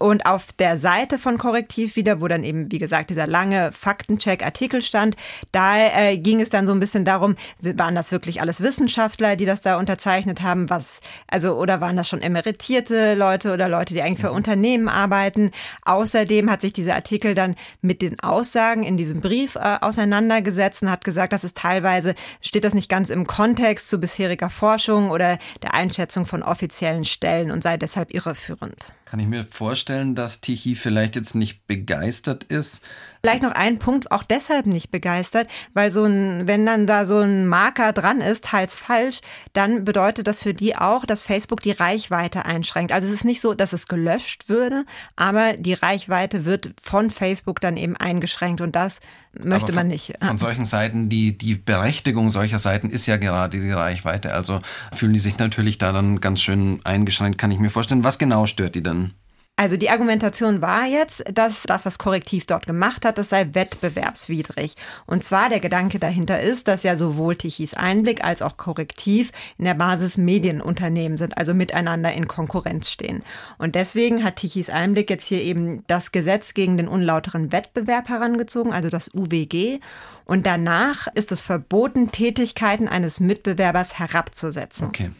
Und 0.00 0.24
auf 0.24 0.46
der 0.54 0.78
Seite 0.78 1.18
von 1.18 1.36
Korrektiv 1.36 1.94
wieder, 1.94 2.22
wo 2.22 2.26
dann 2.26 2.42
eben, 2.42 2.72
wie 2.72 2.78
gesagt, 2.78 3.10
dieser 3.10 3.26
lange 3.26 3.70
Faktencheck-Artikel 3.70 4.80
stand, 4.80 5.14
da 5.52 5.76
äh, 5.76 6.16
ging 6.16 6.40
es 6.40 6.48
dann 6.48 6.66
so 6.66 6.72
ein 6.72 6.80
bisschen 6.80 7.04
darum, 7.04 7.36
waren 7.60 7.94
das 7.94 8.10
wirklich 8.10 8.40
alles 8.40 8.62
Wissenschaftler, 8.62 9.36
die 9.36 9.44
das 9.44 9.60
da 9.60 9.78
unterzeichnet 9.78 10.40
haben, 10.40 10.70
was, 10.70 11.02
also, 11.26 11.54
oder 11.54 11.82
waren 11.82 11.98
das 11.98 12.08
schon 12.08 12.22
emeritierte 12.22 13.14
Leute 13.14 13.52
oder 13.52 13.68
Leute, 13.68 13.92
die 13.92 14.00
eigentlich 14.00 14.20
für 14.20 14.30
mhm. 14.30 14.36
Unternehmen 14.36 14.88
arbeiten? 14.88 15.50
Außerdem 15.84 16.50
hat 16.50 16.62
sich 16.62 16.72
dieser 16.72 16.94
Artikel 16.94 17.34
dann 17.34 17.54
mit 17.82 18.00
den 18.00 18.18
Aussagen 18.20 18.84
in 18.84 18.96
diesem 18.96 19.20
Brief 19.20 19.56
äh, 19.56 19.76
auseinandergesetzt 19.82 20.82
und 20.82 20.90
hat 20.90 21.04
gesagt, 21.04 21.34
dass 21.34 21.44
es 21.44 21.52
teilweise, 21.52 22.14
steht 22.40 22.64
das 22.64 22.72
nicht 22.72 22.88
ganz 22.88 23.10
im 23.10 23.26
Kontext 23.26 23.90
zu 23.90 24.00
bisheriger 24.00 24.48
Forschung 24.48 25.10
oder 25.10 25.38
der 25.62 25.74
Einschätzung 25.74 26.24
von 26.24 26.42
offiziellen 26.42 27.04
Stellen 27.04 27.50
und 27.50 27.62
sei 27.62 27.76
deshalb 27.76 28.14
irreführend. 28.14 28.94
Kann 29.10 29.18
ich 29.18 29.26
mir 29.26 29.42
vorstellen, 29.42 30.14
dass 30.14 30.40
Tichy 30.40 30.76
vielleicht 30.76 31.16
jetzt 31.16 31.34
nicht 31.34 31.66
begeistert 31.66 32.44
ist? 32.44 32.80
Vielleicht 33.22 33.42
noch 33.42 33.52
ein 33.52 33.78
Punkt, 33.78 34.10
auch 34.10 34.22
deshalb 34.22 34.66
nicht 34.66 34.90
begeistert, 34.90 35.48
weil 35.74 35.92
so 35.92 36.04
ein, 36.04 36.48
wenn 36.48 36.64
dann 36.64 36.86
da 36.86 37.04
so 37.04 37.18
ein 37.18 37.46
Marker 37.46 37.92
dran 37.92 38.22
ist, 38.22 38.44
teils 38.44 38.76
falsch, 38.76 39.20
dann 39.52 39.84
bedeutet 39.84 40.26
das 40.26 40.42
für 40.42 40.54
die 40.54 40.74
auch, 40.74 41.04
dass 41.04 41.22
Facebook 41.22 41.60
die 41.60 41.72
Reichweite 41.72 42.46
einschränkt. 42.46 42.92
Also 42.92 43.08
es 43.08 43.14
ist 43.14 43.24
nicht 43.24 43.42
so, 43.42 43.52
dass 43.52 43.74
es 43.74 43.88
gelöscht 43.88 44.48
würde, 44.48 44.86
aber 45.16 45.52
die 45.58 45.74
Reichweite 45.74 46.46
wird 46.46 46.72
von 46.80 47.10
Facebook 47.10 47.60
dann 47.60 47.76
eben 47.76 47.96
eingeschränkt 47.96 48.62
und 48.62 48.74
das 48.74 49.00
möchte 49.38 49.68
von, 49.68 49.74
man 49.74 49.88
nicht. 49.88 50.14
Von 50.22 50.38
solchen 50.38 50.64
Seiten, 50.64 51.10
die, 51.10 51.36
die 51.36 51.56
Berechtigung 51.56 52.30
solcher 52.30 52.58
Seiten 52.58 52.88
ist 52.88 53.06
ja 53.06 53.18
gerade 53.18 53.60
die 53.60 53.70
Reichweite. 53.70 54.32
Also 54.32 54.60
fühlen 54.94 55.12
die 55.12 55.18
sich 55.18 55.38
natürlich 55.38 55.76
da 55.76 55.92
dann 55.92 56.20
ganz 56.20 56.40
schön 56.40 56.80
eingeschränkt, 56.84 57.36
kann 57.36 57.50
ich 57.50 57.58
mir 57.58 57.70
vorstellen. 57.70 58.02
Was 58.02 58.18
genau 58.18 58.46
stört 58.46 58.74
die 58.74 58.82
denn? 58.82 59.12
Also 59.60 59.76
die 59.76 59.90
Argumentation 59.90 60.62
war 60.62 60.86
jetzt, 60.86 61.22
dass 61.34 61.64
das, 61.64 61.84
was 61.84 61.98
Korrektiv 61.98 62.46
dort 62.46 62.64
gemacht 62.64 63.04
hat, 63.04 63.18
das 63.18 63.28
sei 63.28 63.46
wettbewerbswidrig. 63.52 64.74
Und 65.04 65.22
zwar 65.22 65.50
der 65.50 65.60
Gedanke 65.60 65.98
dahinter 65.98 66.40
ist, 66.40 66.66
dass 66.66 66.82
ja 66.82 66.96
sowohl 66.96 67.36
Tichys 67.36 67.74
Einblick 67.74 68.24
als 68.24 68.40
auch 68.40 68.56
Korrektiv 68.56 69.32
in 69.58 69.66
der 69.66 69.74
Basis 69.74 70.16
Medienunternehmen 70.16 71.18
sind, 71.18 71.36
also 71.36 71.52
miteinander 71.52 72.10
in 72.10 72.26
Konkurrenz 72.26 72.88
stehen. 72.88 73.22
Und 73.58 73.74
deswegen 73.74 74.24
hat 74.24 74.36
Tichys 74.36 74.70
Einblick 74.70 75.10
jetzt 75.10 75.26
hier 75.26 75.42
eben 75.42 75.84
das 75.88 76.10
Gesetz 76.10 76.54
gegen 76.54 76.78
den 76.78 76.88
unlauteren 76.88 77.52
Wettbewerb 77.52 78.08
herangezogen, 78.08 78.72
also 78.72 78.88
das 78.88 79.12
UWG. 79.12 79.80
Und 80.24 80.46
danach 80.46 81.06
ist 81.08 81.32
es 81.32 81.42
verboten, 81.42 82.10
Tätigkeiten 82.10 82.88
eines 82.88 83.20
Mitbewerbers 83.20 83.98
herabzusetzen. 83.98 84.88
Okay. 84.88 85.10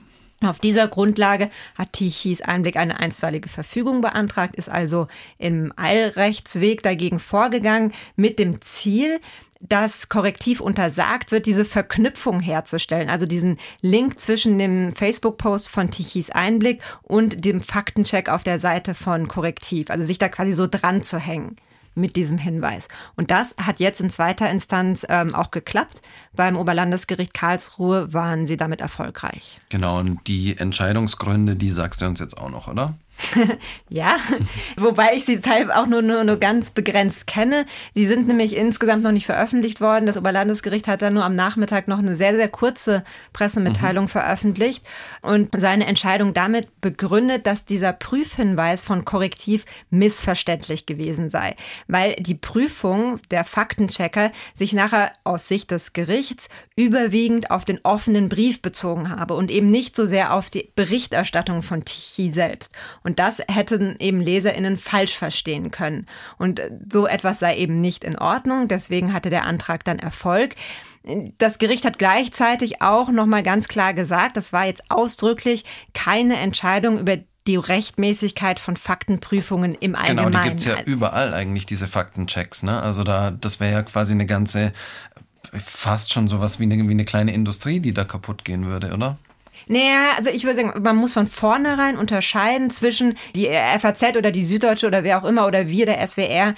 Auf 0.42 0.58
dieser 0.58 0.88
Grundlage 0.88 1.50
hat 1.74 1.92
Tichys 1.92 2.40
Einblick 2.40 2.76
eine 2.76 2.98
einstweilige 2.98 3.50
Verfügung 3.50 4.00
beantragt, 4.00 4.56
ist 4.56 4.70
also 4.70 5.06
im 5.36 5.70
Eilrechtsweg 5.76 6.82
dagegen 6.82 7.20
vorgegangen 7.20 7.92
mit 8.16 8.38
dem 8.38 8.62
Ziel, 8.62 9.20
dass 9.60 10.08
korrektiv 10.08 10.62
untersagt 10.62 11.30
wird, 11.30 11.44
diese 11.44 11.66
Verknüpfung 11.66 12.40
herzustellen, 12.40 13.10
also 13.10 13.26
diesen 13.26 13.58
Link 13.82 14.18
zwischen 14.18 14.58
dem 14.58 14.94
Facebook-Post 14.94 15.68
von 15.68 15.90
Tichys 15.90 16.30
Einblick 16.30 16.80
und 17.02 17.44
dem 17.44 17.60
Faktencheck 17.60 18.30
auf 18.30 18.42
der 18.42 18.58
Seite 18.58 18.94
von 18.94 19.28
Korrektiv, 19.28 19.90
also 19.90 20.02
sich 20.02 20.16
da 20.16 20.30
quasi 20.30 20.54
so 20.54 20.66
dran 20.66 21.02
zu 21.02 21.18
hängen 21.18 21.56
mit 22.00 22.16
diesem 22.16 22.38
Hinweis. 22.38 22.88
Und 23.16 23.30
das 23.30 23.54
hat 23.60 23.78
jetzt 23.78 24.00
in 24.00 24.10
zweiter 24.10 24.50
Instanz 24.50 25.06
ähm, 25.08 25.34
auch 25.34 25.50
geklappt. 25.50 26.02
Beim 26.34 26.56
Oberlandesgericht 26.56 27.34
Karlsruhe 27.34 28.12
waren 28.12 28.46
sie 28.46 28.56
damit 28.56 28.80
erfolgreich. 28.80 29.60
Genau, 29.68 29.98
und 29.98 30.26
die 30.26 30.56
Entscheidungsgründe, 30.56 31.56
die 31.56 31.70
sagst 31.70 32.00
du 32.02 32.06
uns 32.06 32.20
jetzt 32.20 32.38
auch 32.38 32.50
noch, 32.50 32.68
oder? 32.68 32.94
ja, 33.90 34.16
wobei 34.76 35.14
ich 35.14 35.24
sie 35.24 35.40
teilweise 35.40 35.78
auch 35.78 35.86
nur, 35.86 36.02
nur, 36.02 36.24
nur 36.24 36.36
ganz 36.36 36.70
begrenzt 36.70 37.26
kenne. 37.26 37.66
Sie 37.94 38.06
sind 38.06 38.26
nämlich 38.26 38.56
insgesamt 38.56 39.02
noch 39.02 39.12
nicht 39.12 39.26
veröffentlicht 39.26 39.80
worden. 39.80 40.06
Das 40.06 40.16
Oberlandesgericht 40.16 40.88
hat 40.88 41.02
dann 41.02 41.14
nur 41.14 41.24
am 41.24 41.34
Nachmittag 41.34 41.88
noch 41.88 41.98
eine 41.98 42.16
sehr, 42.16 42.34
sehr 42.34 42.48
kurze 42.48 43.04
Pressemitteilung 43.32 44.04
mhm. 44.04 44.08
veröffentlicht 44.08 44.84
und 45.22 45.50
seine 45.56 45.86
Entscheidung 45.86 46.34
damit 46.34 46.80
begründet, 46.80 47.46
dass 47.46 47.64
dieser 47.64 47.92
Prüfhinweis 47.92 48.82
von 48.82 49.04
Korrektiv 49.04 49.64
missverständlich 49.90 50.86
gewesen 50.86 51.30
sei, 51.30 51.56
weil 51.88 52.14
die 52.14 52.34
Prüfung 52.34 53.18
der 53.30 53.44
Faktenchecker 53.44 54.32
sich 54.54 54.72
nachher 54.72 55.12
aus 55.24 55.48
Sicht 55.48 55.70
des 55.70 55.92
Gerichts 55.92 56.48
überwiegend 56.76 57.50
auf 57.50 57.64
den 57.64 57.80
offenen 57.82 58.28
Brief 58.28 58.62
bezogen 58.62 59.10
habe 59.10 59.34
und 59.34 59.50
eben 59.50 59.66
nicht 59.66 59.96
so 59.96 60.06
sehr 60.06 60.34
auf 60.34 60.50
die 60.50 60.70
Berichterstattung 60.74 61.62
von 61.62 61.84
Tichy 61.84 62.32
selbst. 62.32 62.74
Und 63.02 63.09
und 63.10 63.18
das 63.18 63.42
hätten 63.50 63.96
eben 63.98 64.20
LeserInnen 64.20 64.76
falsch 64.76 65.18
verstehen 65.18 65.72
können. 65.72 66.06
Und 66.38 66.60
so 66.88 67.08
etwas 67.08 67.40
sei 67.40 67.56
eben 67.56 67.80
nicht 67.80 68.04
in 68.04 68.16
Ordnung. 68.16 68.68
Deswegen 68.68 69.12
hatte 69.12 69.30
der 69.30 69.46
Antrag 69.46 69.82
dann 69.82 69.98
Erfolg. 69.98 70.54
Das 71.38 71.58
Gericht 71.58 71.84
hat 71.84 71.98
gleichzeitig 71.98 72.82
auch 72.82 73.10
nochmal 73.10 73.42
ganz 73.42 73.66
klar 73.66 73.94
gesagt, 73.94 74.36
das 74.36 74.52
war 74.52 74.66
jetzt 74.66 74.92
ausdrücklich 74.92 75.64
keine 75.92 76.36
Entscheidung 76.36 77.00
über 77.00 77.16
die 77.48 77.56
Rechtmäßigkeit 77.56 78.60
von 78.60 78.76
Faktenprüfungen 78.76 79.74
im 79.74 79.96
Allgemeinen. 79.96 80.30
Genau, 80.30 80.44
die 80.44 80.48
gibt 80.50 80.60
es 80.60 80.66
ja 80.66 80.80
überall 80.82 81.34
eigentlich, 81.34 81.66
diese 81.66 81.88
Faktenchecks. 81.88 82.62
Ne? 82.62 82.80
Also 82.80 83.02
da, 83.02 83.32
das 83.32 83.58
wäre 83.58 83.72
ja 83.72 83.82
quasi 83.82 84.12
eine 84.12 84.26
ganze, 84.26 84.72
fast 85.52 86.12
schon 86.12 86.28
sowas 86.28 86.60
wie 86.60 86.64
eine, 86.64 86.76
wie 86.76 86.92
eine 86.92 87.04
kleine 87.04 87.34
Industrie, 87.34 87.80
die 87.80 87.92
da 87.92 88.04
kaputt 88.04 88.44
gehen 88.44 88.66
würde, 88.66 88.92
oder? 88.92 89.18
Naja, 89.66 90.12
also 90.16 90.30
ich 90.30 90.44
würde 90.44 90.56
sagen, 90.56 90.82
man 90.82 90.96
muss 90.96 91.12
von 91.12 91.26
vornherein 91.26 91.96
unterscheiden 91.96 92.70
zwischen 92.70 93.16
die 93.34 93.48
FAZ 93.78 94.16
oder 94.16 94.30
die 94.30 94.44
Süddeutsche 94.44 94.86
oder 94.86 95.04
wer 95.04 95.18
auch 95.18 95.28
immer 95.28 95.46
oder 95.46 95.68
wir, 95.68 95.86
der 95.86 96.06
SWR, 96.06 96.54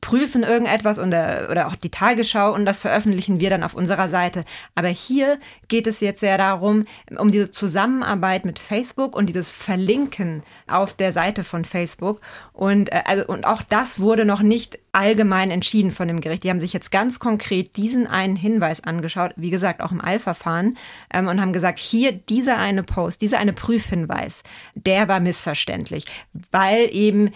prüfen 0.00 0.42
irgendetwas 0.42 0.98
oder, 0.98 1.48
oder 1.50 1.66
auch 1.68 1.76
die 1.76 1.90
Tagesschau 1.90 2.52
und 2.52 2.64
das 2.64 2.80
veröffentlichen 2.80 3.40
wir 3.40 3.50
dann 3.50 3.62
auf 3.62 3.74
unserer 3.74 4.08
Seite. 4.08 4.44
Aber 4.74 4.88
hier 4.88 5.38
geht 5.68 5.86
es 5.86 6.00
jetzt 6.00 6.20
sehr 6.20 6.38
darum, 6.38 6.84
um 7.16 7.30
diese 7.30 7.50
Zusammenarbeit 7.52 8.44
mit 8.44 8.58
Facebook 8.58 9.16
und 9.16 9.26
dieses 9.26 9.52
Verlinken 9.52 10.42
auf 10.66 10.94
der 10.94 11.12
Seite 11.12 11.44
von 11.44 11.64
Facebook. 11.64 12.20
Und, 12.52 12.92
äh, 12.92 13.02
also, 13.04 13.26
und 13.26 13.46
auch 13.46 13.62
das 13.62 14.00
wurde 14.00 14.24
noch 14.24 14.42
nicht 14.42 14.78
allgemein 14.92 15.50
entschieden 15.50 15.90
von 15.90 16.08
dem 16.08 16.20
Gericht. 16.20 16.44
Die 16.44 16.50
haben 16.50 16.60
sich 16.60 16.72
jetzt 16.72 16.90
ganz 16.90 17.18
konkret 17.18 17.76
diesen 17.76 18.06
einen 18.06 18.36
Hinweis 18.36 18.82
angeschaut, 18.82 19.32
wie 19.36 19.50
gesagt, 19.50 19.80
auch 19.80 19.92
im 19.92 20.04
Eilverfahren, 20.04 20.76
ähm, 21.12 21.28
und 21.28 21.40
haben 21.40 21.52
gesagt, 21.52 21.78
hier 21.78 22.12
dieser 22.12 22.58
eine 22.58 22.82
Post, 22.82 23.22
dieser 23.22 23.38
eine 23.38 23.52
Prüfhinweis, 23.52 24.42
der 24.74 25.08
war 25.08 25.20
missverständlich, 25.20 26.06
weil 26.50 26.88
eben 26.92 27.30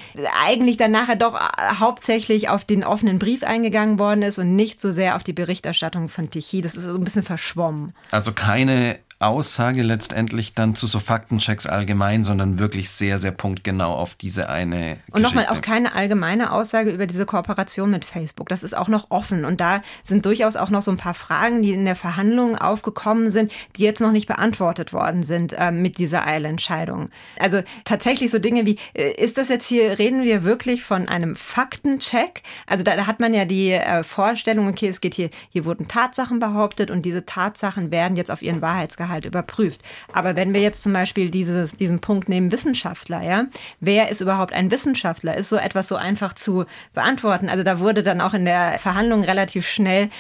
eigentlich 0.45 0.77
dann 0.77 0.91
nachher 0.91 1.17
doch 1.17 1.35
äh, 1.35 1.75
hauptsächlich 1.79 2.49
auf 2.49 2.65
den 2.65 2.85
offenen 2.85 3.19
Brief 3.19 3.43
eingegangen 3.43 3.99
worden 3.99 4.23
ist 4.23 4.39
und 4.39 4.57
nicht 4.57 4.81
so 4.81 4.91
sehr 4.91 5.17
auf 5.17 5.23
die 5.23 5.33
Berichterstattung 5.33 6.09
von 6.09 6.31
Tichy. 6.31 6.61
Das 6.61 6.75
ist 6.75 6.85
so 6.85 6.95
ein 6.95 7.05
bisschen 7.05 7.23
verschwommen. 7.23 7.95
Also 8.11 8.33
keine 8.33 8.99
Aussage 9.25 9.83
letztendlich 9.83 10.55
dann 10.55 10.75
zu 10.75 10.87
so 10.87 11.01
Faktenchecks 11.01 11.67
allgemein, 11.67 12.25
sondern 12.25 12.59
wirklich 12.59 12.91
sehr, 12.91 13.19
sehr 13.19 13.33
punktgenau 13.33 13.95
auf 13.95 14.15
diese 14.15 14.49
eine. 14.49 14.99
Und 15.11 15.23
nochmal 15.23 15.47
auch 15.49 15.61
keine 15.61 15.95
allgemeine 15.95 16.53
Aussage 16.53 16.91
über 16.91 17.07
diese 17.07 17.27
Kooperation 17.27 17.91
mit 17.91 18.05
Facebook. 18.05 18.49
Das 18.49 18.63
ist 18.63 18.77
auch 18.77 18.89
noch 18.89 19.11
offen. 19.11 19.45
Und 19.45 19.61
da 19.61 19.83
sind 20.03 20.27
durchaus 20.27 20.57
auch 20.57 20.71
noch 20.71 20.83
so 20.83 20.91
ein 20.91 20.97
paar 20.97 21.15
Fragen, 21.15 21.63
die 21.63 21.73
in 21.73 21.85
der 21.85 21.97
Verhandlung 21.97 22.57
aufgekommen 22.57 23.31
sind, 23.31 23.53
die 23.77 23.83
jetzt 23.83 24.01
noch 24.01 24.13
nicht 24.13 24.27
beantwortet 24.27 24.93
worden 24.93 25.23
sind 25.23 25.53
äh, 25.53 25.71
mit 25.71 25.99
dieser 25.99 26.27
Eilentscheidung. 26.27 27.11
Also 27.39 27.63
tatsächlich 27.85 28.31
so 28.31 28.39
Dinge 28.39 28.67
wie, 28.67 28.79
äh, 28.95 29.13
ist 29.13 29.39
das 29.39 29.49
jetzt 29.49 29.67
hier, 29.67 29.99
reden 29.99 30.23
wir 30.23 30.45
wirklich 30.45 30.85
von 30.85 31.09
einem 31.09 31.37
Faktencheck? 31.37 32.43
Also 32.67 32.85
da, 32.85 32.97
da 32.97 33.07
hat 33.07 33.21
man 33.21 33.35
ja 33.35 33.45
die 33.45 33.73
äh, 33.73 34.03
Vorstellung, 34.03 34.69
okay, 34.69 34.89
es 34.89 35.01
geht 35.01 35.15
hier, 35.15 35.31
hier 35.51 35.65
wurden 35.65 35.89
Tatsachen 35.89 36.39
behauptet 36.39 36.91
und 36.91 37.03
diese 37.03 37.25
Tatsachen 37.25 37.91
werden 37.91 38.17
jetzt 38.17 38.31
auf 38.31 38.43
ihren 38.43 38.61
Wahrheitsgehalt 38.61 39.14
halt 39.15 39.25
überprüft. 39.25 39.81
Aber 40.13 40.37
wenn 40.37 40.53
wir 40.53 40.61
jetzt 40.61 40.83
zum 40.83 40.93
Beispiel 40.93 41.31
dieses, 41.31 41.73
diesen 41.73 42.01
Punkt 42.01 42.29
nehmen, 42.29 42.53
Wissenschaftler, 42.53 43.23
ja, 43.23 43.47
wer 43.81 44.11
ist 44.11 44.21
überhaupt 44.21 44.53
ein 44.53 44.71
Wissenschaftler? 44.71 45.37
Ist 45.37 45.49
so 45.49 45.57
etwas 45.57 45.89
so 45.89 45.97
einfach 45.97 46.35
zu 46.35 46.67
beantworten? 46.93 47.49
Also 47.49 47.65
da 47.65 47.79
wurde 47.79 48.03
dann 48.03 48.21
auch 48.21 48.35
in 48.35 48.45
der 48.45 48.79
Verhandlung 48.79 49.25
relativ 49.25 49.67
schnell 49.67 50.11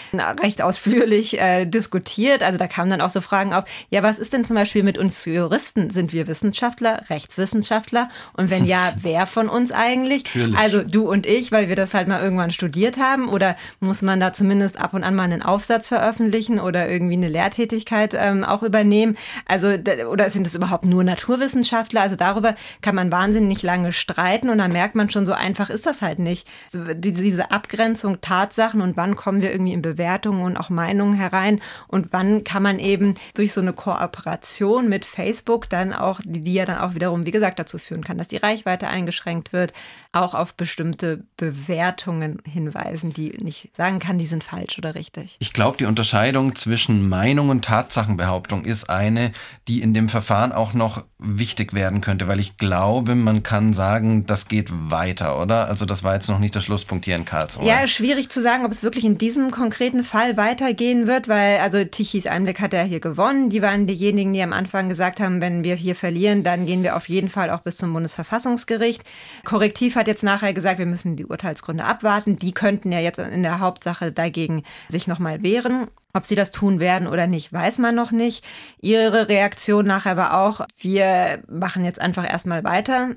recht 0.42 0.62
ausführlich 0.62 1.40
äh, 1.40 1.66
diskutiert. 1.66 2.42
Also 2.42 2.56
da 2.56 2.66
kamen 2.66 2.90
dann 2.90 3.00
auch 3.00 3.10
so 3.10 3.20
Fragen 3.20 3.52
auf, 3.52 3.64
ja, 3.90 4.02
was 4.02 4.18
ist 4.18 4.32
denn 4.32 4.44
zum 4.44 4.56
Beispiel 4.56 4.82
mit 4.82 4.96
uns 4.96 5.24
Juristen? 5.24 5.90
Sind 5.90 6.12
wir 6.12 6.26
Wissenschaftler, 6.26 7.02
Rechtswissenschaftler? 7.10 8.08
Und 8.32 8.50
wenn 8.50 8.64
ja, 8.64 8.92
wer 9.02 9.26
von 9.26 9.48
uns 9.48 9.72
eigentlich? 9.72 10.24
Natürlich. 10.24 10.56
Also 10.56 10.82
du 10.82 11.10
und 11.10 11.26
ich, 11.26 11.52
weil 11.52 11.68
wir 11.68 11.76
das 11.76 11.94
halt 11.94 12.08
mal 12.08 12.22
irgendwann 12.22 12.50
studiert 12.50 12.98
haben? 12.98 13.28
Oder 13.28 13.56
muss 13.80 14.02
man 14.02 14.20
da 14.20 14.32
zumindest 14.32 14.80
ab 14.80 14.94
und 14.94 15.04
an 15.04 15.14
mal 15.14 15.24
einen 15.24 15.42
Aufsatz 15.42 15.88
veröffentlichen 15.88 16.60
oder 16.60 16.88
irgendwie 16.88 17.14
eine 17.14 17.28
Lehrtätigkeit 17.28 18.14
ähm, 18.16 18.44
auch 18.44 18.62
über 18.62 18.83
übernehmen? 18.84 19.16
Also, 19.46 19.68
oder 20.08 20.30
sind 20.30 20.46
es 20.46 20.54
überhaupt 20.54 20.84
nur 20.84 21.02
Naturwissenschaftler? 21.04 22.02
Also 22.02 22.16
darüber 22.16 22.54
kann 22.82 22.94
man 22.94 23.10
wahnsinnig 23.10 23.62
lange 23.62 23.92
streiten 23.92 24.50
und 24.50 24.58
da 24.58 24.68
merkt 24.68 24.94
man 24.94 25.10
schon, 25.10 25.26
so 25.26 25.32
einfach 25.32 25.70
ist 25.70 25.86
das 25.86 26.02
halt 26.02 26.18
nicht. 26.18 26.46
Diese 26.72 27.50
Abgrenzung 27.50 28.20
Tatsachen 28.20 28.80
und 28.80 28.96
wann 28.96 29.16
kommen 29.16 29.42
wir 29.42 29.52
irgendwie 29.52 29.72
in 29.72 29.82
Bewertungen 29.82 30.42
und 30.42 30.56
auch 30.56 30.70
Meinungen 30.70 31.14
herein 31.14 31.60
und 31.88 32.12
wann 32.12 32.44
kann 32.44 32.62
man 32.62 32.78
eben 32.78 33.14
durch 33.34 33.52
so 33.52 33.60
eine 33.60 33.72
Kooperation 33.72 34.88
mit 34.88 35.04
Facebook 35.04 35.68
dann 35.68 35.92
auch, 35.92 36.20
die 36.24 36.54
ja 36.54 36.64
dann 36.64 36.78
auch 36.78 36.94
wiederum, 36.94 37.26
wie 37.26 37.30
gesagt, 37.30 37.58
dazu 37.58 37.78
führen 37.78 38.04
kann, 38.04 38.18
dass 38.18 38.28
die 38.28 38.36
Reichweite 38.36 38.88
eingeschränkt 38.88 39.52
wird, 39.52 39.72
auch 40.12 40.34
auf 40.34 40.54
bestimmte 40.54 41.24
Bewertungen 41.36 42.38
hinweisen, 42.46 43.12
die 43.12 43.30
nicht 43.40 43.76
sagen 43.76 43.98
kann, 43.98 44.18
die 44.18 44.26
sind 44.26 44.44
falsch 44.44 44.78
oder 44.78 44.94
richtig. 44.94 45.36
Ich 45.38 45.52
glaube, 45.52 45.76
die 45.78 45.86
Unterscheidung 45.86 46.54
zwischen 46.54 47.08
Meinung 47.08 47.48
und 47.48 47.64
Tatsachenbehauptung 47.64 48.63
ist 48.66 48.88
eine, 48.88 49.32
die 49.66 49.82
in 49.82 49.92
dem 49.92 50.08
Verfahren 50.08 50.52
auch 50.52 50.72
noch 50.72 51.04
wichtig 51.18 51.72
werden 51.72 52.00
könnte, 52.00 52.28
weil 52.28 52.38
ich 52.38 52.56
glaube, 52.56 53.16
man 53.16 53.42
kann 53.42 53.72
sagen, 53.72 54.26
das 54.26 54.46
geht 54.46 54.70
weiter, 54.72 55.40
oder? 55.40 55.66
Also 55.66 55.84
das 55.84 56.04
war 56.04 56.14
jetzt 56.14 56.28
noch 56.28 56.38
nicht 56.38 56.54
der 56.54 56.60
Schlusspunkt 56.60 57.06
hier 57.06 57.16
in 57.16 57.24
Karlsruhe. 57.24 57.66
Ja, 57.66 57.86
schwierig 57.88 58.28
zu 58.28 58.40
sagen, 58.40 58.64
ob 58.64 58.70
es 58.70 58.84
wirklich 58.84 59.04
in 59.04 59.18
diesem 59.18 59.50
konkreten 59.50 60.04
Fall 60.04 60.36
weitergehen 60.36 61.08
wird, 61.08 61.26
weil 61.26 61.58
also 61.58 61.82
Tichys 61.82 62.26
Einblick 62.26 62.60
hat 62.60 62.72
er 62.72 62.84
hier 62.84 63.00
gewonnen. 63.00 63.50
Die 63.50 63.62
waren 63.62 63.86
diejenigen, 63.88 64.32
die 64.32 64.42
am 64.42 64.52
Anfang 64.52 64.88
gesagt 64.88 65.18
haben, 65.18 65.40
wenn 65.40 65.64
wir 65.64 65.74
hier 65.74 65.96
verlieren, 65.96 66.44
dann 66.44 66.66
gehen 66.66 66.84
wir 66.84 66.94
auf 66.94 67.08
jeden 67.08 67.28
Fall 67.28 67.50
auch 67.50 67.62
bis 67.62 67.78
zum 67.78 67.92
Bundesverfassungsgericht. 67.92 69.02
Korrektiv 69.44 69.96
hat 69.96 70.04
hat 70.04 70.08
jetzt 70.08 70.22
nachher 70.22 70.52
gesagt, 70.52 70.78
wir 70.78 70.84
müssen 70.84 71.16
die 71.16 71.24
Urteilsgründe 71.24 71.82
abwarten. 71.82 72.36
Die 72.36 72.52
könnten 72.52 72.92
ja 72.92 73.00
jetzt 73.00 73.18
in 73.18 73.42
der 73.42 73.58
Hauptsache 73.58 74.12
dagegen 74.12 74.62
sich 74.90 75.06
nochmal 75.06 75.42
wehren. 75.42 75.88
Ob 76.16 76.24
sie 76.24 76.36
das 76.36 76.52
tun 76.52 76.78
werden 76.78 77.08
oder 77.08 77.26
nicht, 77.26 77.52
weiß 77.52 77.78
man 77.78 77.96
noch 77.96 78.12
nicht. 78.12 78.44
Ihre 78.80 79.28
Reaktion 79.28 79.84
nachher 79.84 80.16
war 80.16 80.40
auch, 80.40 80.64
wir 80.78 81.42
machen 81.48 81.84
jetzt 81.84 82.00
einfach 82.00 82.24
erstmal 82.24 82.62
weiter. 82.62 83.16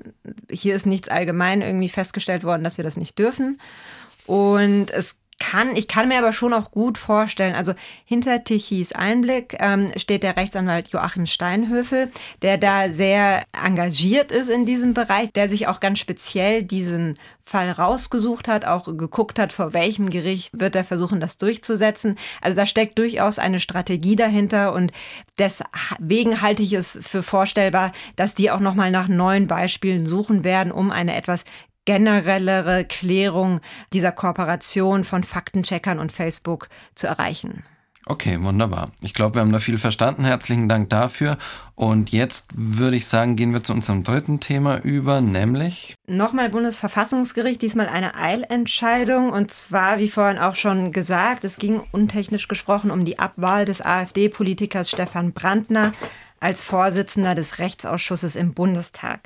Hier 0.50 0.74
ist 0.74 0.84
nichts 0.84 1.08
allgemein 1.08 1.62
irgendwie 1.62 1.88
festgestellt 1.88 2.42
worden, 2.42 2.64
dass 2.64 2.76
wir 2.76 2.82
das 2.82 2.96
nicht 2.96 3.16
dürfen. 3.18 3.60
Und 4.26 4.90
es 4.90 5.14
kann, 5.38 5.76
ich 5.76 5.88
kann 5.88 6.08
mir 6.08 6.18
aber 6.18 6.32
schon 6.32 6.52
auch 6.52 6.70
gut 6.70 6.98
vorstellen, 6.98 7.54
also 7.54 7.72
hinter 8.04 8.44
Tichys 8.44 8.92
Einblick 8.92 9.56
ähm, 9.60 9.92
steht 9.96 10.22
der 10.22 10.36
Rechtsanwalt 10.36 10.88
Joachim 10.88 11.26
Steinhöfel, 11.26 12.10
der 12.42 12.58
da 12.58 12.90
sehr 12.90 13.44
engagiert 13.52 14.32
ist 14.32 14.48
in 14.48 14.66
diesem 14.66 14.94
Bereich, 14.94 15.32
der 15.32 15.48
sich 15.48 15.68
auch 15.68 15.80
ganz 15.80 16.00
speziell 16.00 16.62
diesen 16.62 17.18
Fall 17.48 17.70
rausgesucht 17.70 18.46
hat, 18.46 18.66
auch 18.66 18.84
geguckt 18.84 19.38
hat, 19.38 19.52
vor 19.52 19.72
welchem 19.72 20.10
Gericht 20.10 20.60
wird 20.60 20.76
er 20.76 20.84
versuchen, 20.84 21.18
das 21.18 21.38
durchzusetzen. 21.38 22.18
Also 22.42 22.56
da 22.56 22.66
steckt 22.66 22.98
durchaus 22.98 23.38
eine 23.38 23.58
Strategie 23.58 24.16
dahinter 24.16 24.74
und 24.74 24.92
deswegen 25.38 26.42
halte 26.42 26.62
ich 26.62 26.74
es 26.74 27.00
für 27.02 27.22
vorstellbar, 27.22 27.92
dass 28.16 28.34
die 28.34 28.50
auch 28.50 28.60
nochmal 28.60 28.90
nach 28.90 29.08
neuen 29.08 29.46
Beispielen 29.46 30.04
suchen 30.04 30.44
werden, 30.44 30.70
um 30.70 30.90
eine 30.90 31.16
etwas 31.16 31.44
generellere 31.88 32.84
Klärung 32.84 33.62
dieser 33.94 34.12
Kooperation 34.12 35.04
von 35.04 35.24
Faktencheckern 35.24 35.98
und 35.98 36.12
Facebook 36.12 36.68
zu 36.94 37.06
erreichen. 37.06 37.64
Okay, 38.04 38.36
wunderbar. 38.42 38.90
Ich 39.00 39.14
glaube, 39.14 39.36
wir 39.36 39.40
haben 39.40 39.52
da 39.52 39.58
viel 39.58 39.78
verstanden. 39.78 40.26
Herzlichen 40.26 40.68
Dank 40.68 40.90
dafür. 40.90 41.38
Und 41.76 42.12
jetzt 42.12 42.50
würde 42.54 42.98
ich 42.98 43.06
sagen, 43.06 43.36
gehen 43.36 43.54
wir 43.54 43.62
zu 43.62 43.72
unserem 43.72 44.02
dritten 44.02 44.38
Thema 44.38 44.76
über, 44.82 45.22
nämlich. 45.22 45.94
Nochmal 46.06 46.50
Bundesverfassungsgericht, 46.50 47.62
diesmal 47.62 47.88
eine 47.88 48.16
Eilentscheidung. 48.16 49.30
Und 49.30 49.50
zwar, 49.50 49.98
wie 49.98 50.08
vorhin 50.08 50.36
auch 50.36 50.56
schon 50.56 50.92
gesagt, 50.92 51.44
es 51.44 51.56
ging 51.56 51.80
untechnisch 51.92 52.48
gesprochen 52.48 52.90
um 52.90 53.06
die 53.06 53.18
Abwahl 53.18 53.64
des 53.64 53.80
AfD-Politikers 53.80 54.90
Stefan 54.90 55.32
Brandner 55.32 55.92
als 56.38 56.62
Vorsitzender 56.62 57.34
des 57.34 57.58
Rechtsausschusses 57.58 58.36
im 58.36 58.52
Bundestag. 58.52 59.20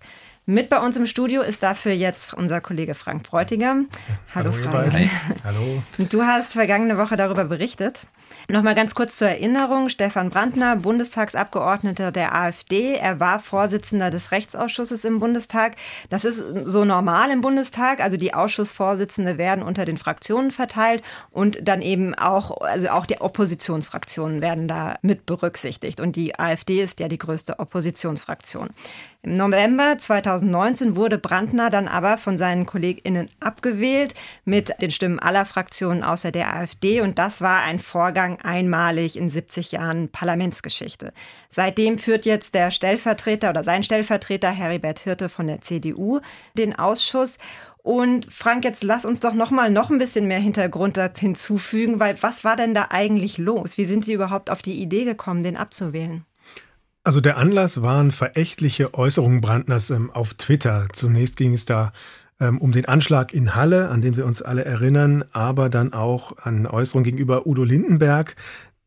Mit 0.45 0.71
bei 0.71 0.81
uns 0.81 0.97
im 0.97 1.07
Studio 1.07 1.41
ist 1.43 1.63
dafür 1.63 1.93
jetzt 1.93 2.35
unser 2.35 2.61
Kollege 2.61 2.95
Frank 2.95 3.23
Bräutigam. 3.23 3.89
Hallo, 4.35 4.51
Hallo 4.53 4.71
Frank. 4.71 4.93
Hallo. 5.45 5.83
Du 6.11 6.23
hast 6.25 6.55
vergangene 6.55 6.99
Woche 6.99 7.17
darüber 7.17 7.45
berichtet. 7.45 8.09
Nochmal 8.49 8.75
ganz 8.75 8.97
kurz 8.97 9.17
zur 9.19 9.29
Erinnerung. 9.29 9.89
Stefan 9.89 10.31
Brandner, 10.31 10.75
Bundestagsabgeordneter 10.75 12.11
der 12.11 12.35
AfD. 12.35 12.95
Er 12.95 13.21
war 13.21 13.39
Vorsitzender 13.39 14.11
des 14.11 14.33
Rechtsausschusses 14.33 15.05
im 15.05 15.21
Bundestag. 15.21 15.77
Das 16.11 16.25
ist 16.25 16.43
so 16.65 16.85
normal 16.85 17.31
im 17.31 17.41
Bundestag. 17.41 18.01
Also 18.01 18.17
die 18.17 18.35
Ausschussvorsitzende 18.35 19.39
werden 19.39 19.63
unter 19.63 19.85
den 19.85 19.97
Fraktionen 19.97 20.51
verteilt 20.51 21.05
und 21.31 21.69
dann 21.69 21.83
eben 21.83 22.17
auch, 22.17 22.63
also 22.63 22.89
auch 22.89 23.07
die 23.07 23.21
Oppositionsfraktionen 23.21 24.41
werden 24.41 24.67
da 24.67 24.97
mit 25.03 25.25
berücksichtigt. 25.25 26.01
Und 26.01 26.17
die 26.17 26.37
AfD 26.37 26.83
ist 26.83 26.99
ja 26.99 27.07
die 27.07 27.19
größte 27.19 27.61
Oppositionsfraktion. 27.61 28.71
Im 29.25 29.35
November 29.35 29.99
2019 29.99 30.97
wurde 30.97 31.17
Brandner 31.17 31.71
dann 31.71 31.87
aber 31.87 32.19
von 32.19 32.39
seinen 32.39 32.67
KollegInnen 32.67 33.31
abgewählt 33.39 34.15
mit 34.45 34.73
den 34.83 34.91
Stimmen 34.91 35.21
aller 35.21 35.47
Fraktionen 35.47 36.03
außer 36.03 36.33
der 36.33 36.53
AfD. 36.53 37.03
Und 37.03 37.21
das 37.21 37.41
war 37.41 37.63
ein 37.63 37.79
Vorgang 37.79 38.41
einmalig 38.41 39.17
in 39.17 39.29
70 39.29 39.71
Jahren 39.71 40.09
Parlamentsgeschichte. 40.09 41.13
Seitdem 41.51 41.99
führt 41.99 42.25
jetzt 42.25 42.57
der 42.57 42.73
Stellvertreter 42.73 43.51
oder 43.51 43.63
sein 43.63 43.85
Stellvertreter 43.85 44.51
Heribert 44.51 44.99
Hirte 44.99 45.29
von 45.29 45.47
der 45.47 45.61
CDU 45.61 46.19
den 46.59 46.77
Ausschuss. 46.77 47.39
Und 47.85 48.27
Frank, 48.33 48.65
jetzt 48.65 48.83
lass 48.83 49.05
uns 49.05 49.21
doch 49.21 49.35
noch 49.35 49.53
mal 49.53 49.71
noch 49.71 49.91
ein 49.91 49.99
bisschen 49.99 50.27
mehr 50.27 50.41
Hintergrund 50.41 50.99
hinzufügen, 51.17 52.01
weil 52.01 52.21
was 52.25 52.43
war 52.43 52.57
denn 52.57 52.75
da 52.75 52.89
eigentlich 52.91 53.39
los? 53.39 53.79
Wie 53.79 53.85
sind 53.85 54.05
Sie 54.05 54.15
überhaupt 54.15 54.51
auf 54.51 54.63
die 54.63 54.83
Idee 54.83 55.05
gekommen, 55.05 55.45
den 55.45 55.57
abzuwählen? 55.57 56.25
Also 57.05 57.21
der 57.21 57.37
Anlass 57.37 57.83
waren 57.83 58.13
verächtliche 58.13 58.95
Äußerungen 58.95 59.41
Brandners 59.41 59.91
ähm, 59.91 60.11
auf 60.13 60.35
Twitter. 60.35 60.87
Zunächst 60.93 61.37
ging 61.37 61.53
es 61.53 61.65
da 61.65 61.93
ähm, 62.39 62.59
um 62.59 62.71
den 62.71 62.85
Anschlag 62.85 63.35
in 63.35 63.57
Halle, 63.57 63.89
an 63.89 64.03
den 64.03 64.17
wir 64.17 64.25
uns 64.25 64.41
alle 64.41 64.65
erinnern, 64.65 65.25
aber 65.33 65.69
dann 65.69 65.93
auch 65.93 66.37
an 66.39 66.67
Äußerungen 66.67 67.05
gegenüber 67.05 67.47
Udo 67.47 67.65
Lindenberg. 67.65 68.37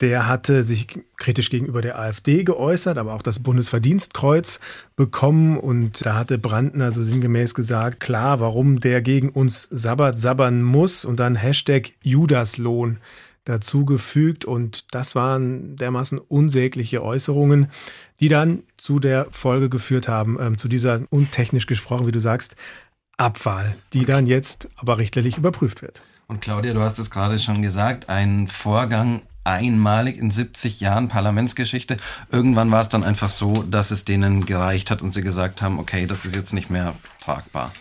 Der 0.01 0.27
hatte 0.27 0.63
sich 0.63 0.87
kritisch 1.17 1.49
gegenüber 1.49 1.81
der 1.81 1.99
AfD 1.99 2.43
geäußert, 2.43 2.97
aber 2.97 3.13
auch 3.13 3.21
das 3.21 3.39
Bundesverdienstkreuz 3.39 4.59
bekommen. 4.95 5.57
Und 5.57 6.05
da 6.05 6.15
hatte 6.15 6.37
Brandner 6.37 6.93
so 6.93 7.03
sinngemäß 7.03 7.53
gesagt, 7.53 7.99
klar, 8.01 8.39
warum 8.39 8.79
der 8.79 9.01
gegen 9.01 9.29
uns 9.29 9.67
Sabbat 9.71 10.19
sabbern 10.19 10.63
muss 10.63 11.05
und 11.05 11.19
dann 11.19 11.35
Hashtag 11.35 11.93
Judaslohn 12.01 12.99
dazugefügt. 13.45 14.43
Und 14.43 14.93
das 14.93 15.15
waren 15.15 15.77
dermaßen 15.77 16.17
unsägliche 16.19 17.01
Äußerungen, 17.01 17.67
die 18.19 18.29
dann 18.29 18.63
zu 18.77 18.99
der 18.99 19.27
Folge 19.31 19.69
geführt 19.69 20.07
haben, 20.07 20.39
äh, 20.39 20.57
zu 20.57 20.67
dieser 20.67 21.01
untechnisch 21.09 21.67
gesprochen, 21.67 22.07
wie 22.07 22.11
du 22.11 22.19
sagst, 22.19 22.55
Abwahl, 23.17 23.75
die 23.93 24.05
dann 24.05 24.27
jetzt 24.27 24.69
aber 24.75 24.97
richterlich 24.97 25.37
überprüft 25.37 25.81
wird. 25.81 26.01
Und 26.27 26.41
Claudia, 26.41 26.73
du 26.73 26.81
hast 26.81 26.99
es 26.99 27.11
gerade 27.11 27.39
schon 27.39 27.61
gesagt, 27.61 28.09
ein 28.09 28.47
Vorgang 28.47 29.21
einmalig 29.43 30.17
in 30.17 30.31
70 30.31 30.79
Jahren 30.79 31.07
Parlamentsgeschichte. 31.07 31.97
Irgendwann 32.31 32.71
war 32.71 32.81
es 32.81 32.89
dann 32.89 33.03
einfach 33.03 33.29
so, 33.29 33.63
dass 33.63 33.91
es 33.91 34.03
denen 34.03 34.45
gereicht 34.45 34.91
hat 34.91 35.01
und 35.01 35.13
sie 35.13 35.21
gesagt 35.21 35.61
haben, 35.61 35.79
okay, 35.79 36.07
das 36.07 36.25
ist 36.25 36.35
jetzt 36.35 36.53
nicht 36.53 36.69
mehr 36.69 36.95
tragbar. 37.21 37.71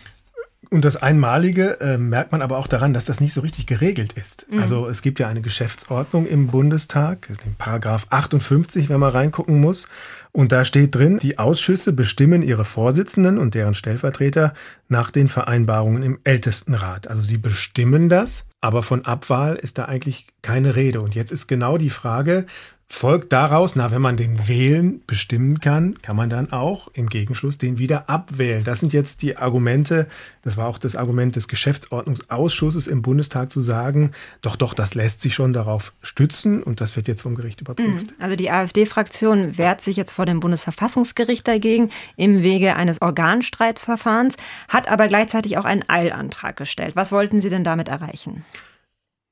Und 0.69 0.85
das 0.85 0.95
Einmalige 0.95 1.79
äh, 1.79 1.97
merkt 1.97 2.31
man 2.31 2.41
aber 2.41 2.57
auch 2.57 2.67
daran, 2.67 2.93
dass 2.93 3.05
das 3.05 3.21
nicht 3.21 3.33
so 3.33 3.41
richtig 3.41 3.67
geregelt 3.67 4.13
ist. 4.13 4.51
Mhm. 4.51 4.59
Also 4.59 4.87
es 4.87 5.01
gibt 5.01 5.19
ja 5.19 5.27
eine 5.27 5.41
Geschäftsordnung 5.41 6.25
im 6.27 6.47
Bundestag, 6.47 7.27
den 7.43 7.55
Paragraph 7.55 8.07
58, 8.09 8.89
wenn 8.89 8.99
man 8.99 9.11
reingucken 9.11 9.59
muss. 9.59 9.87
Und 10.31 10.51
da 10.51 10.65
steht 10.65 10.93
drin, 10.95 11.17
die 11.17 11.39
Ausschüsse 11.39 11.93
bestimmen 11.93 12.43
ihre 12.43 12.65
Vorsitzenden 12.65 13.37
und 13.37 13.55
deren 13.55 13.73
Stellvertreter 13.73 14.53
nach 14.89 15.09
den 15.09 15.29
Vereinbarungen 15.29 16.03
im 16.03 16.19
Ältestenrat. 16.25 17.07
Also 17.07 17.21
sie 17.21 17.37
bestimmen 17.37 18.09
das, 18.09 18.45
aber 18.59 18.83
von 18.83 19.05
Abwahl 19.05 19.55
ist 19.55 19.77
da 19.77 19.85
eigentlich 19.85 20.27
keine 20.41 20.75
Rede. 20.75 20.99
Und 20.99 21.15
jetzt 21.15 21.31
ist 21.31 21.47
genau 21.47 21.77
die 21.77 21.89
Frage, 21.89 22.45
folgt 22.87 23.33
daraus, 23.33 23.75
na, 23.75 23.91
wenn 23.91 24.01
man 24.01 24.15
den 24.15 24.47
Wählen 24.47 25.01
bestimmen 25.07 25.59
kann, 25.59 26.01
kann 26.01 26.15
man 26.15 26.29
dann 26.29 26.51
auch 26.51 26.87
im 26.93 27.07
Gegenschluss 27.07 27.57
den 27.57 27.77
wieder 27.77 28.09
abwählen. 28.09 28.63
Das 28.63 28.79
sind 28.79 28.93
jetzt 28.93 29.23
die 29.23 29.37
Argumente, 29.37 30.07
das 30.43 30.55
war 30.55 30.67
auch 30.67 30.77
das 30.77 30.95
Argument 30.95 31.35
des 31.35 31.47
Geschäftsordnungsausschusses 31.47 32.87
im 32.87 33.01
Bundestag 33.01 33.51
zu 33.51 33.61
sagen, 33.61 34.11
doch, 34.41 34.55
doch, 34.55 34.73
das 34.73 34.93
lässt 34.93 35.21
sich 35.21 35.33
schon 35.33 35.51
darauf 35.51 35.93
stützen 36.01 36.61
und 36.61 36.79
das 36.79 36.95
wird 36.95 37.07
jetzt 37.07 37.21
vom 37.21 37.35
Gericht 37.35 37.61
überprüft. 37.61 38.07
Mhm. 38.07 38.23
Also 38.23 38.35
die 38.35 38.51
AfD-Fraktion 38.51 39.57
wehrt 39.57 39.81
sich 39.81 39.97
jetzt 39.97 40.11
vor 40.11 40.25
dem 40.25 40.39
Bundesverfassungsgericht 40.39 41.47
dagegen 41.47 41.89
im 42.15 42.43
Wege 42.43 42.75
eines 42.75 43.01
Organstreitsverfahrens, 43.01 44.35
hat 44.69 44.89
aber 44.89 45.07
gleichzeitig 45.07 45.57
auch 45.57 45.65
einen 45.65 45.83
Eilantrag 45.89 46.55
gestellt. 46.55 46.95
Was 46.95 47.11
wollten 47.11 47.41
Sie 47.41 47.49
denn 47.49 47.63
damit 47.63 47.87
erreichen? 47.87 48.45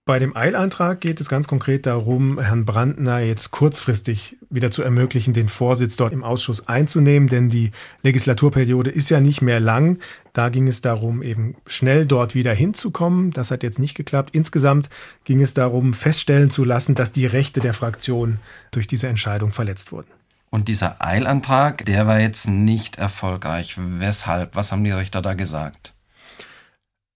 Bei 0.05 0.19
dem 0.19 0.35
Eilantrag 0.35 0.99
geht 0.99 1.21
es 1.21 1.29
ganz 1.29 1.47
konkret 1.47 1.85
darum, 1.85 2.37
Herrn 2.37 2.65
Brandner 2.65 3.19
jetzt 3.19 3.51
kurzfristig 3.51 4.35
wieder 4.49 4.69
zu 4.69 4.83
ermöglichen, 4.83 5.33
den 5.33 5.47
Vorsitz 5.47 5.95
dort 5.95 6.11
im 6.11 6.25
Ausschuss 6.25 6.67
einzunehmen, 6.67 7.29
denn 7.29 7.47
die 7.47 7.71
Legislaturperiode 8.01 8.89
ist 8.89 9.09
ja 9.09 9.21
nicht 9.21 9.41
mehr 9.41 9.61
lang. 9.61 9.99
Da 10.33 10.49
ging 10.49 10.67
es 10.67 10.81
darum, 10.81 11.23
eben 11.23 11.55
schnell 11.67 12.05
dort 12.05 12.35
wieder 12.35 12.53
hinzukommen. 12.53 13.31
Das 13.31 13.49
hat 13.49 13.63
jetzt 13.63 13.79
nicht 13.79 13.95
geklappt. 13.95 14.31
Insgesamt 14.33 14.89
ging 15.23 15.41
es 15.41 15.53
darum, 15.53 15.93
feststellen 15.93 16.49
zu 16.49 16.65
lassen, 16.65 16.95
dass 16.95 17.13
die 17.13 17.25
Rechte 17.25 17.61
der 17.61 17.73
Fraktion 17.73 18.39
durch 18.71 18.87
diese 18.87 19.07
Entscheidung 19.07 19.53
verletzt 19.53 19.93
wurden. 19.93 20.11
Und 20.49 20.67
dieser 20.67 21.01
Eilantrag, 21.01 21.85
der 21.85 22.07
war 22.07 22.19
jetzt 22.19 22.49
nicht 22.49 22.97
erfolgreich. 22.97 23.75
Weshalb? 23.77 24.57
Was 24.57 24.73
haben 24.73 24.83
die 24.83 24.91
Richter 24.91 25.21
da 25.21 25.33
gesagt? 25.33 25.92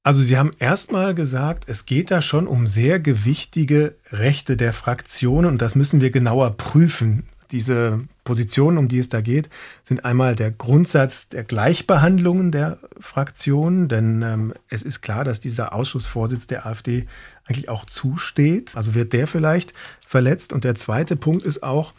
Also 0.08 0.22
Sie 0.22 0.38
haben 0.38 0.52
erstmal 0.58 1.13
gesagt, 1.13 1.65
es 1.67 1.86
geht 1.86 2.12
da 2.12 2.22
schon 2.22 2.48
um 2.48 2.65
sehr 2.65 2.98
gewichtige 2.98 3.96
Rechte 4.10 4.56
der 4.56 4.72
Fraktionen 4.72 5.52
und 5.52 5.62
das 5.62 5.76
müssen 5.76 6.00
wir 6.00 6.12
genauer 6.12 6.56
prüfen. 6.56 7.26
Diese 7.52 8.00
Positionen, 8.24 8.78
um 8.78 8.88
die 8.88 9.00
es 9.00 9.10
da 9.10 9.20
geht, 9.20 9.50
sind 9.84 10.06
einmal 10.06 10.38
der 10.38 10.52
Grundsatz 10.52 11.28
der 11.28 11.43
Gleichbehandlungen 11.43 12.54
der 12.54 12.78
Fraktionen, 12.98 13.89
denn 13.89 14.22
ähm, 14.22 14.54
es 14.70 14.84
ist 14.84 15.02
klar, 15.02 15.26
dass 15.26 15.41
dieser 15.41 15.74
Ausschussvorsitz 15.74 16.48
der 16.48 16.65
AfD 16.65 17.06
eigentlich 17.43 17.67
auch 17.67 17.84
zusteht. 17.84 18.78
Also 18.78 18.96
wird 18.96 19.12
der 19.12 19.28
vielleicht 19.28 19.74
verletzt. 20.06 20.54
Und 20.54 20.63
der 20.63 20.76
zweite 20.76 21.17
Punkt 21.17 21.43
ist 21.43 21.63
auch, 21.63 21.93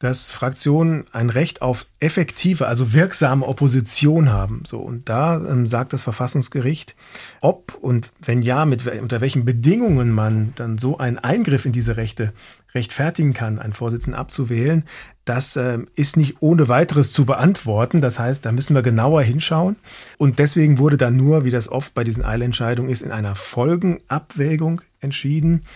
dass 0.00 0.30
Fraktionen 0.30 1.04
ein 1.12 1.28
Recht 1.28 1.60
auf 1.60 1.86
effektive, 2.00 2.66
also 2.66 2.94
wirksame 2.94 3.46
Opposition 3.46 4.32
haben. 4.32 4.62
So 4.66 4.78
und 4.78 5.10
da 5.10 5.36
ähm, 5.36 5.66
sagt 5.66 5.92
das 5.92 6.02
Verfassungsgericht, 6.02 6.96
ob 7.42 7.74
und 7.74 8.10
wenn 8.22 8.40
ja, 8.40 8.64
mit 8.64 8.86
unter 8.86 9.20
welchen 9.20 9.44
Bedingungen 9.44 10.10
man 10.10 10.52
dann 10.56 10.78
so 10.78 10.96
einen 10.96 11.18
Eingriff 11.18 11.66
in 11.66 11.72
diese 11.72 11.98
Rechte 11.98 12.32
rechtfertigen 12.74 13.34
kann, 13.34 13.58
einen 13.58 13.74
Vorsitzenden 13.74 14.18
abzuwählen, 14.18 14.84
das 15.26 15.56
äh, 15.56 15.78
ist 15.96 16.16
nicht 16.16 16.36
ohne 16.40 16.68
weiteres 16.68 17.12
zu 17.12 17.26
beantworten. 17.26 18.00
Das 18.00 18.18
heißt, 18.18 18.46
da 18.46 18.52
müssen 18.52 18.74
wir 18.74 18.82
genauer 18.82 19.22
hinschauen. 19.22 19.76
Und 20.16 20.38
deswegen 20.38 20.78
wurde 20.78 20.96
dann 20.96 21.16
nur, 21.16 21.44
wie 21.44 21.50
das 21.50 21.68
oft 21.68 21.92
bei 21.92 22.04
diesen 22.04 22.24
Eilentscheidungen 22.24 22.90
ist, 22.90 23.02
in 23.02 23.12
einer 23.12 23.34
Folgenabwägung 23.34 24.80
entschieden. 25.00 25.66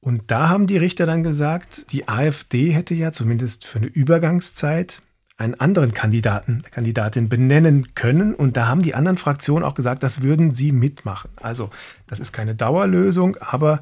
Und 0.00 0.30
da 0.30 0.48
haben 0.48 0.66
die 0.66 0.76
Richter 0.76 1.06
dann 1.06 1.22
gesagt, 1.22 1.92
die 1.92 2.08
AfD 2.08 2.70
hätte 2.70 2.94
ja 2.94 3.12
zumindest 3.12 3.66
für 3.66 3.78
eine 3.78 3.88
Übergangszeit 3.88 5.02
einen 5.38 5.54
anderen 5.54 5.92
Kandidaten, 5.92 6.62
Kandidatin 6.70 7.28
benennen 7.28 7.94
können. 7.94 8.34
Und 8.34 8.56
da 8.56 8.66
haben 8.66 8.82
die 8.82 8.94
anderen 8.94 9.18
Fraktionen 9.18 9.64
auch 9.64 9.74
gesagt, 9.74 10.02
das 10.02 10.22
würden 10.22 10.50
sie 10.50 10.72
mitmachen. 10.72 11.30
Also 11.36 11.70
das 12.06 12.20
ist 12.20 12.32
keine 12.32 12.54
Dauerlösung, 12.54 13.36
aber 13.40 13.80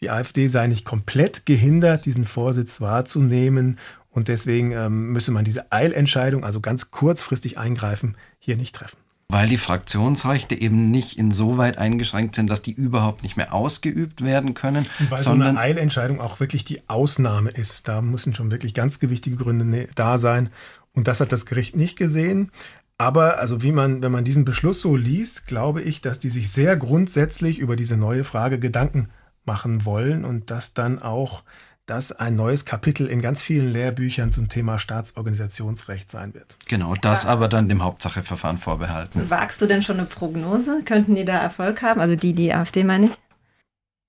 die 0.00 0.10
AfD 0.10 0.48
sei 0.48 0.66
nicht 0.66 0.84
komplett 0.84 1.46
gehindert, 1.46 2.04
diesen 2.04 2.26
Vorsitz 2.26 2.80
wahrzunehmen. 2.80 3.78
Und 4.10 4.28
deswegen 4.28 4.72
ähm, 4.72 5.12
müsse 5.12 5.30
man 5.30 5.44
diese 5.44 5.70
Eilentscheidung, 5.70 6.44
also 6.44 6.60
ganz 6.60 6.90
kurzfristig 6.90 7.58
eingreifen, 7.58 8.16
hier 8.38 8.56
nicht 8.56 8.74
treffen. 8.74 8.98
Weil 9.30 9.46
die 9.46 9.58
Fraktionsrechte 9.58 10.54
eben 10.54 10.90
nicht 10.90 11.18
insoweit 11.18 11.76
eingeschränkt 11.76 12.34
sind, 12.34 12.48
dass 12.48 12.62
die 12.62 12.72
überhaupt 12.72 13.22
nicht 13.22 13.36
mehr 13.36 13.52
ausgeübt 13.52 14.24
werden 14.24 14.54
können. 14.54 14.86
Und 14.98 15.10
weil 15.10 15.18
sondern 15.18 15.54
so 15.54 15.60
eine 15.60 15.68
Eilentscheidung 15.68 16.18
auch 16.18 16.40
wirklich 16.40 16.64
die 16.64 16.88
Ausnahme 16.88 17.50
ist. 17.50 17.88
Da 17.88 18.00
müssen 18.00 18.34
schon 18.34 18.50
wirklich 18.50 18.72
ganz 18.72 19.00
gewichtige 19.00 19.36
Gründe 19.36 19.66
ne, 19.66 19.86
da 19.94 20.16
sein. 20.16 20.48
Und 20.94 21.08
das 21.08 21.20
hat 21.20 21.30
das 21.30 21.44
Gericht 21.44 21.76
nicht 21.76 21.96
gesehen. 21.96 22.50
Aber 22.96 23.38
also 23.38 23.62
wie 23.62 23.70
man, 23.70 24.02
wenn 24.02 24.12
man 24.12 24.24
diesen 24.24 24.46
Beschluss 24.46 24.80
so 24.80 24.96
liest, 24.96 25.46
glaube 25.46 25.82
ich, 25.82 26.00
dass 26.00 26.18
die 26.18 26.30
sich 26.30 26.50
sehr 26.50 26.76
grundsätzlich 26.76 27.58
über 27.58 27.76
diese 27.76 27.98
neue 27.98 28.24
Frage 28.24 28.58
Gedanken 28.58 29.08
machen 29.44 29.84
wollen 29.84 30.24
und 30.24 30.50
dass 30.50 30.72
dann 30.72 31.00
auch 31.00 31.44
das 31.88 32.12
ein 32.12 32.36
neues 32.36 32.64
Kapitel 32.66 33.06
in 33.06 33.22
ganz 33.22 33.42
vielen 33.42 33.72
Lehrbüchern 33.72 34.30
zum 34.30 34.48
Thema 34.48 34.78
Staatsorganisationsrecht 34.78 36.10
sein 36.10 36.34
wird. 36.34 36.56
Genau, 36.66 36.94
das 36.94 37.24
aber 37.24 37.48
dann 37.48 37.68
dem 37.68 37.82
Hauptsacheverfahren 37.82 38.58
vorbehalten. 38.58 39.30
Wagst 39.30 39.62
du 39.62 39.66
denn 39.66 39.82
schon 39.82 39.98
eine 39.98 40.06
Prognose? 40.06 40.82
Könnten 40.84 41.14
die 41.14 41.24
da 41.24 41.38
Erfolg 41.38 41.82
haben? 41.82 42.00
Also 42.00 42.14
die, 42.14 42.34
die 42.34 42.52
AfD 42.52 42.84
meine 42.84 43.06
ich? 43.06 43.12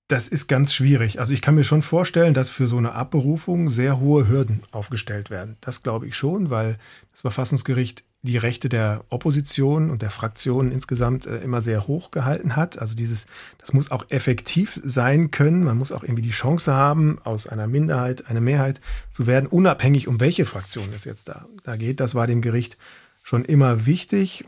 Das 0.08 0.28
ist 0.28 0.48
ganz 0.48 0.74
schwierig. 0.74 1.20
Also 1.20 1.32
ich 1.32 1.40
kann 1.40 1.54
mir 1.54 1.64
schon 1.64 1.82
vorstellen, 1.82 2.34
dass 2.34 2.50
für 2.50 2.66
so 2.66 2.76
eine 2.76 2.92
Abberufung 2.92 3.70
sehr 3.70 4.00
hohe 4.00 4.28
Hürden 4.28 4.60
aufgestellt 4.72 5.30
werden. 5.30 5.56
Das 5.60 5.82
glaube 5.82 6.06
ich 6.06 6.16
schon, 6.16 6.50
weil 6.50 6.78
das 7.12 7.20
Verfassungsgericht 7.20 8.02
die 8.22 8.36
Rechte 8.36 8.68
der 8.68 9.04
Opposition 9.08 9.90
und 9.90 10.02
der 10.02 10.10
Fraktionen 10.10 10.72
insgesamt 10.72 11.26
äh, 11.26 11.38
immer 11.38 11.60
sehr 11.62 11.86
hoch 11.86 12.10
gehalten 12.10 12.54
hat. 12.54 12.78
Also 12.78 12.94
dieses, 12.94 13.26
das 13.58 13.72
muss 13.72 13.90
auch 13.90 14.04
effektiv 14.10 14.78
sein 14.84 15.30
können. 15.30 15.64
Man 15.64 15.78
muss 15.78 15.92
auch 15.92 16.02
irgendwie 16.02 16.22
die 16.22 16.30
Chance 16.30 16.74
haben, 16.74 17.18
aus 17.24 17.46
einer 17.46 17.66
Minderheit 17.66 18.28
eine 18.28 18.42
Mehrheit 18.42 18.80
zu 19.10 19.26
werden, 19.26 19.46
unabhängig 19.46 20.06
um 20.06 20.20
welche 20.20 20.44
Fraktion 20.44 20.88
es 20.94 21.04
jetzt 21.04 21.28
da, 21.28 21.46
da 21.64 21.76
geht. 21.76 22.00
Das 22.00 22.14
war 22.14 22.26
dem 22.26 22.42
Gericht 22.42 22.76
schon 23.22 23.44
immer 23.44 23.86
wichtig. 23.86 24.44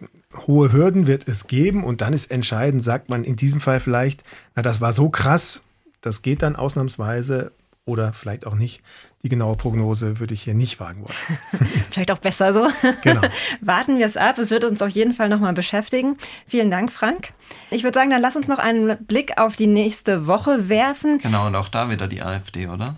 Hohe 0.47 0.73
Hürden 0.73 1.07
wird 1.07 1.27
es 1.27 1.47
geben 1.47 1.85
und 1.85 2.03
dann 2.03 2.13
ist 2.13 2.31
entscheidend, 2.31 2.83
sagt 2.85 3.09
man 3.09 3.25
in 3.25 3.37
diesem 3.37 3.61
Fall 3.61 3.81
vielleicht, 3.81 4.23
na, 4.55 4.63
das 4.63 4.81
war 4.81 4.93
so 4.93 5.09
krass, 5.09 5.63
das 6.03 6.21
geht 6.21 6.43
dann 6.43 6.57
ausnahmsweise 6.57 7.53
oder 7.85 8.13
vielleicht 8.13 8.47
auch 8.47 8.55
nicht. 8.55 8.83
Die 9.25 9.29
genaue 9.29 9.55
Prognose 9.55 10.19
würde 10.19 10.35
ich 10.35 10.43
hier 10.43 10.55
nicht 10.55 10.81
wagen 10.81 11.03
wollen. 11.03 11.71
vielleicht 11.91 12.11
auch 12.11 12.19
besser 12.19 12.53
so. 12.53 12.67
Genau. 13.03 13.21
Warten 13.61 13.99
wir 13.99 14.07
es 14.07 14.17
ab. 14.17 14.37
Es 14.39 14.51
wird 14.51 14.65
uns 14.65 14.83
auf 14.83 14.89
jeden 14.89 15.15
Fall 15.15 15.29
nochmal 15.29 15.53
beschäftigen. 15.53 16.19
Vielen 16.49 16.73
Dank, 16.73 16.91
Frank. 16.91 17.33
Ich 17.71 17.85
würde 17.85 17.97
sagen, 17.97 18.11
dann 18.11 18.21
lass 18.21 18.35
uns 18.35 18.49
noch 18.49 18.59
einen 18.59 18.97
Blick 19.07 19.39
auf 19.39 19.55
die 19.55 19.69
nächste 19.69 20.27
Woche 20.27 20.69
werfen. 20.69 21.19
Genau, 21.19 21.47
und 21.47 21.55
auch 21.55 21.69
da 21.69 21.89
wieder 21.89 22.09
die 22.09 22.21
AfD, 22.21 22.67
oder? 22.67 22.97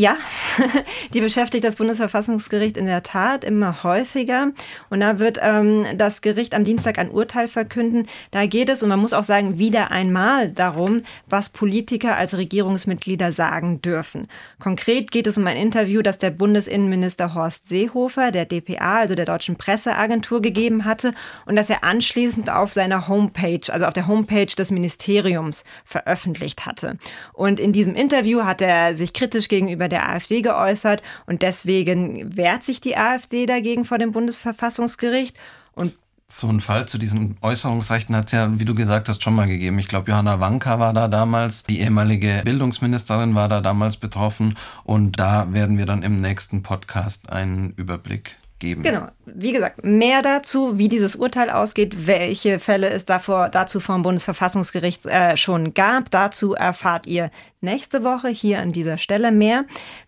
Ja, 0.00 0.16
die 1.12 1.20
beschäftigt 1.20 1.62
das 1.62 1.76
Bundesverfassungsgericht 1.76 2.78
in 2.78 2.86
der 2.86 3.02
Tat 3.02 3.44
immer 3.44 3.82
häufiger. 3.82 4.52
Und 4.88 5.00
da 5.00 5.18
wird 5.18 5.38
ähm, 5.42 5.84
das 5.94 6.22
Gericht 6.22 6.54
am 6.54 6.64
Dienstag 6.64 6.98
ein 6.98 7.10
Urteil 7.10 7.48
verkünden. 7.48 8.06
Da 8.30 8.46
geht 8.46 8.70
es, 8.70 8.82
und 8.82 8.88
man 8.88 8.98
muss 8.98 9.12
auch 9.12 9.24
sagen, 9.24 9.58
wieder 9.58 9.90
einmal 9.90 10.48
darum, 10.48 11.02
was 11.28 11.50
Politiker 11.50 12.16
als 12.16 12.34
Regierungsmitglieder 12.34 13.32
sagen 13.32 13.82
dürfen. 13.82 14.26
Konkret 14.58 15.10
geht 15.10 15.26
es 15.26 15.36
um 15.36 15.46
ein 15.46 15.58
Interview, 15.58 16.00
das 16.00 16.16
der 16.16 16.30
Bundesinnenminister 16.30 17.34
Horst 17.34 17.68
Seehofer, 17.68 18.30
der 18.30 18.46
DPA, 18.46 19.00
also 19.00 19.14
der 19.14 19.26
Deutschen 19.26 19.56
Presseagentur, 19.56 20.40
gegeben 20.40 20.86
hatte 20.86 21.12
und 21.44 21.56
das 21.56 21.68
er 21.68 21.84
anschließend 21.84 22.48
auf 22.48 22.72
seiner 22.72 23.06
Homepage, 23.06 23.70
also 23.70 23.84
auf 23.84 23.92
der 23.92 24.06
Homepage 24.06 24.46
des 24.46 24.70
Ministeriums 24.70 25.64
veröffentlicht 25.84 26.64
hatte. 26.64 26.96
Und 27.34 27.60
in 27.60 27.74
diesem 27.74 27.94
Interview 27.94 28.44
hat 28.44 28.62
er 28.62 28.94
sich 28.94 29.12
kritisch 29.12 29.48
gegenüber 29.48 29.89
der 29.90 30.08
AfD 30.08 30.42
geäußert 30.42 31.02
und 31.26 31.42
deswegen 31.42 32.36
wehrt 32.36 32.64
sich 32.64 32.80
die 32.80 32.96
AfD 32.96 33.46
dagegen 33.46 33.84
vor 33.84 33.98
dem 33.98 34.12
Bundesverfassungsgericht 34.12 35.36
und 35.74 35.98
so 36.32 36.46
ein 36.46 36.60
Fall 36.60 36.86
zu 36.86 36.96
diesen 36.96 37.36
Äußerungsrechten 37.42 38.14
hat 38.14 38.26
es 38.26 38.32
ja, 38.32 38.60
wie 38.60 38.64
du 38.64 38.74
gesagt 38.74 39.08
hast, 39.08 39.22
schon 39.22 39.34
mal 39.34 39.48
gegeben. 39.48 39.80
Ich 39.80 39.88
glaube, 39.88 40.12
Johanna 40.12 40.38
Wanka 40.38 40.78
war 40.78 40.92
da 40.92 41.08
damals, 41.08 41.64
die 41.64 41.80
ehemalige 41.80 42.42
Bildungsministerin 42.44 43.34
war 43.34 43.48
da 43.48 43.60
damals 43.60 43.96
betroffen 43.96 44.56
und 44.84 45.18
da 45.18 45.52
werden 45.52 45.76
wir 45.76 45.86
dann 45.86 46.04
im 46.04 46.20
nächsten 46.20 46.62
Podcast 46.62 47.30
einen 47.30 47.70
Überblick 47.70 48.36
geben. 48.60 48.82
Genau. 48.82 49.08
Wie 49.26 49.52
gesagt, 49.52 49.84
mehr 49.84 50.22
dazu, 50.22 50.78
wie 50.78 50.88
dieses 50.88 51.16
Urteil 51.16 51.50
ausgeht, 51.50 52.06
welche 52.06 52.58
Fälle 52.58 52.90
es 52.90 53.04
davor, 53.04 53.48
dazu 53.48 53.80
vom 53.80 54.02
Bundesverfassungsgericht 54.02 55.06
äh, 55.06 55.36
schon 55.36 55.74
gab. 55.74 56.10
Dazu 56.10 56.54
erfahrt 56.54 57.06
ihr 57.06 57.30
nächste 57.62 58.04
Woche 58.04 58.28
hier 58.28 58.60
an 58.60 58.72
dieser 58.72 58.96
Stelle 58.98 59.32
mehr. 59.32 59.64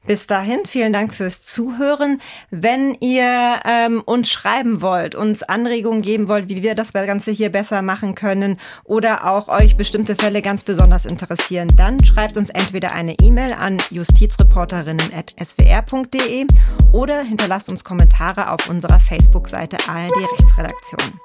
Bis 0.07 0.27
dahin, 0.27 0.61
vielen 0.67 0.93
Dank 0.93 1.15
fürs 1.15 1.43
Zuhören. 1.43 2.21
Wenn 2.51 2.95
ihr 3.01 3.61
ähm, 3.65 4.03
uns 4.05 4.31
schreiben 4.31 4.83
wollt, 4.83 5.15
uns 5.15 5.43
Anregungen 5.43 6.03
geben 6.03 6.29
wollt, 6.29 6.49
wie 6.49 6.63
wir 6.63 6.75
das 6.75 6.93
Ganze 6.93 7.31
hier 7.31 7.51
besser 7.51 7.81
machen 7.83 8.15
können 8.15 8.59
oder 8.85 9.31
auch 9.31 9.49
euch 9.49 9.77
bestimmte 9.77 10.17
Fälle 10.17 10.43
ganz 10.43 10.65
besonders 10.65 11.05
interessieren, 11.05 11.69
dann 11.77 12.05
schreibt 12.05 12.37
uns 12.37 12.51
entweder 12.51 12.93
eine 12.95 13.15
E-Mail 13.21 13.53
an 13.53 13.79
justizreporterinnen.swr.de 13.91 16.47
oder 16.93 17.23
hinterlasst 17.23 17.71
uns 17.71 17.85
Kommentare 17.85 18.42
auf 18.51 18.69
unserer 18.69 18.99
Facebook-Seite 18.99 19.77
ARD 19.89 20.13
Rechtsredaktion. 20.33 21.21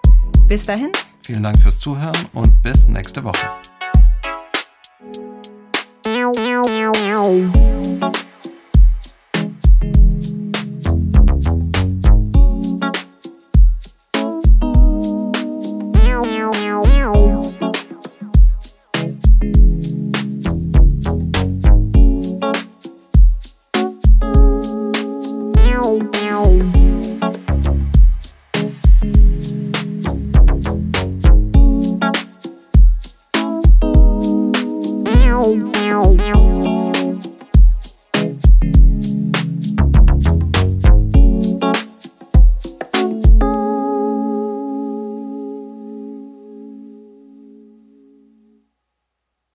Bis 0.48 0.64
dahin. 0.64 0.92
Vielen 1.26 1.44
Dank 1.44 1.62
fürs 1.62 1.78
Zuhören 1.78 2.26
und 2.34 2.62
bis 2.64 2.88
nächste 2.88 3.24
Woche. 3.24 3.50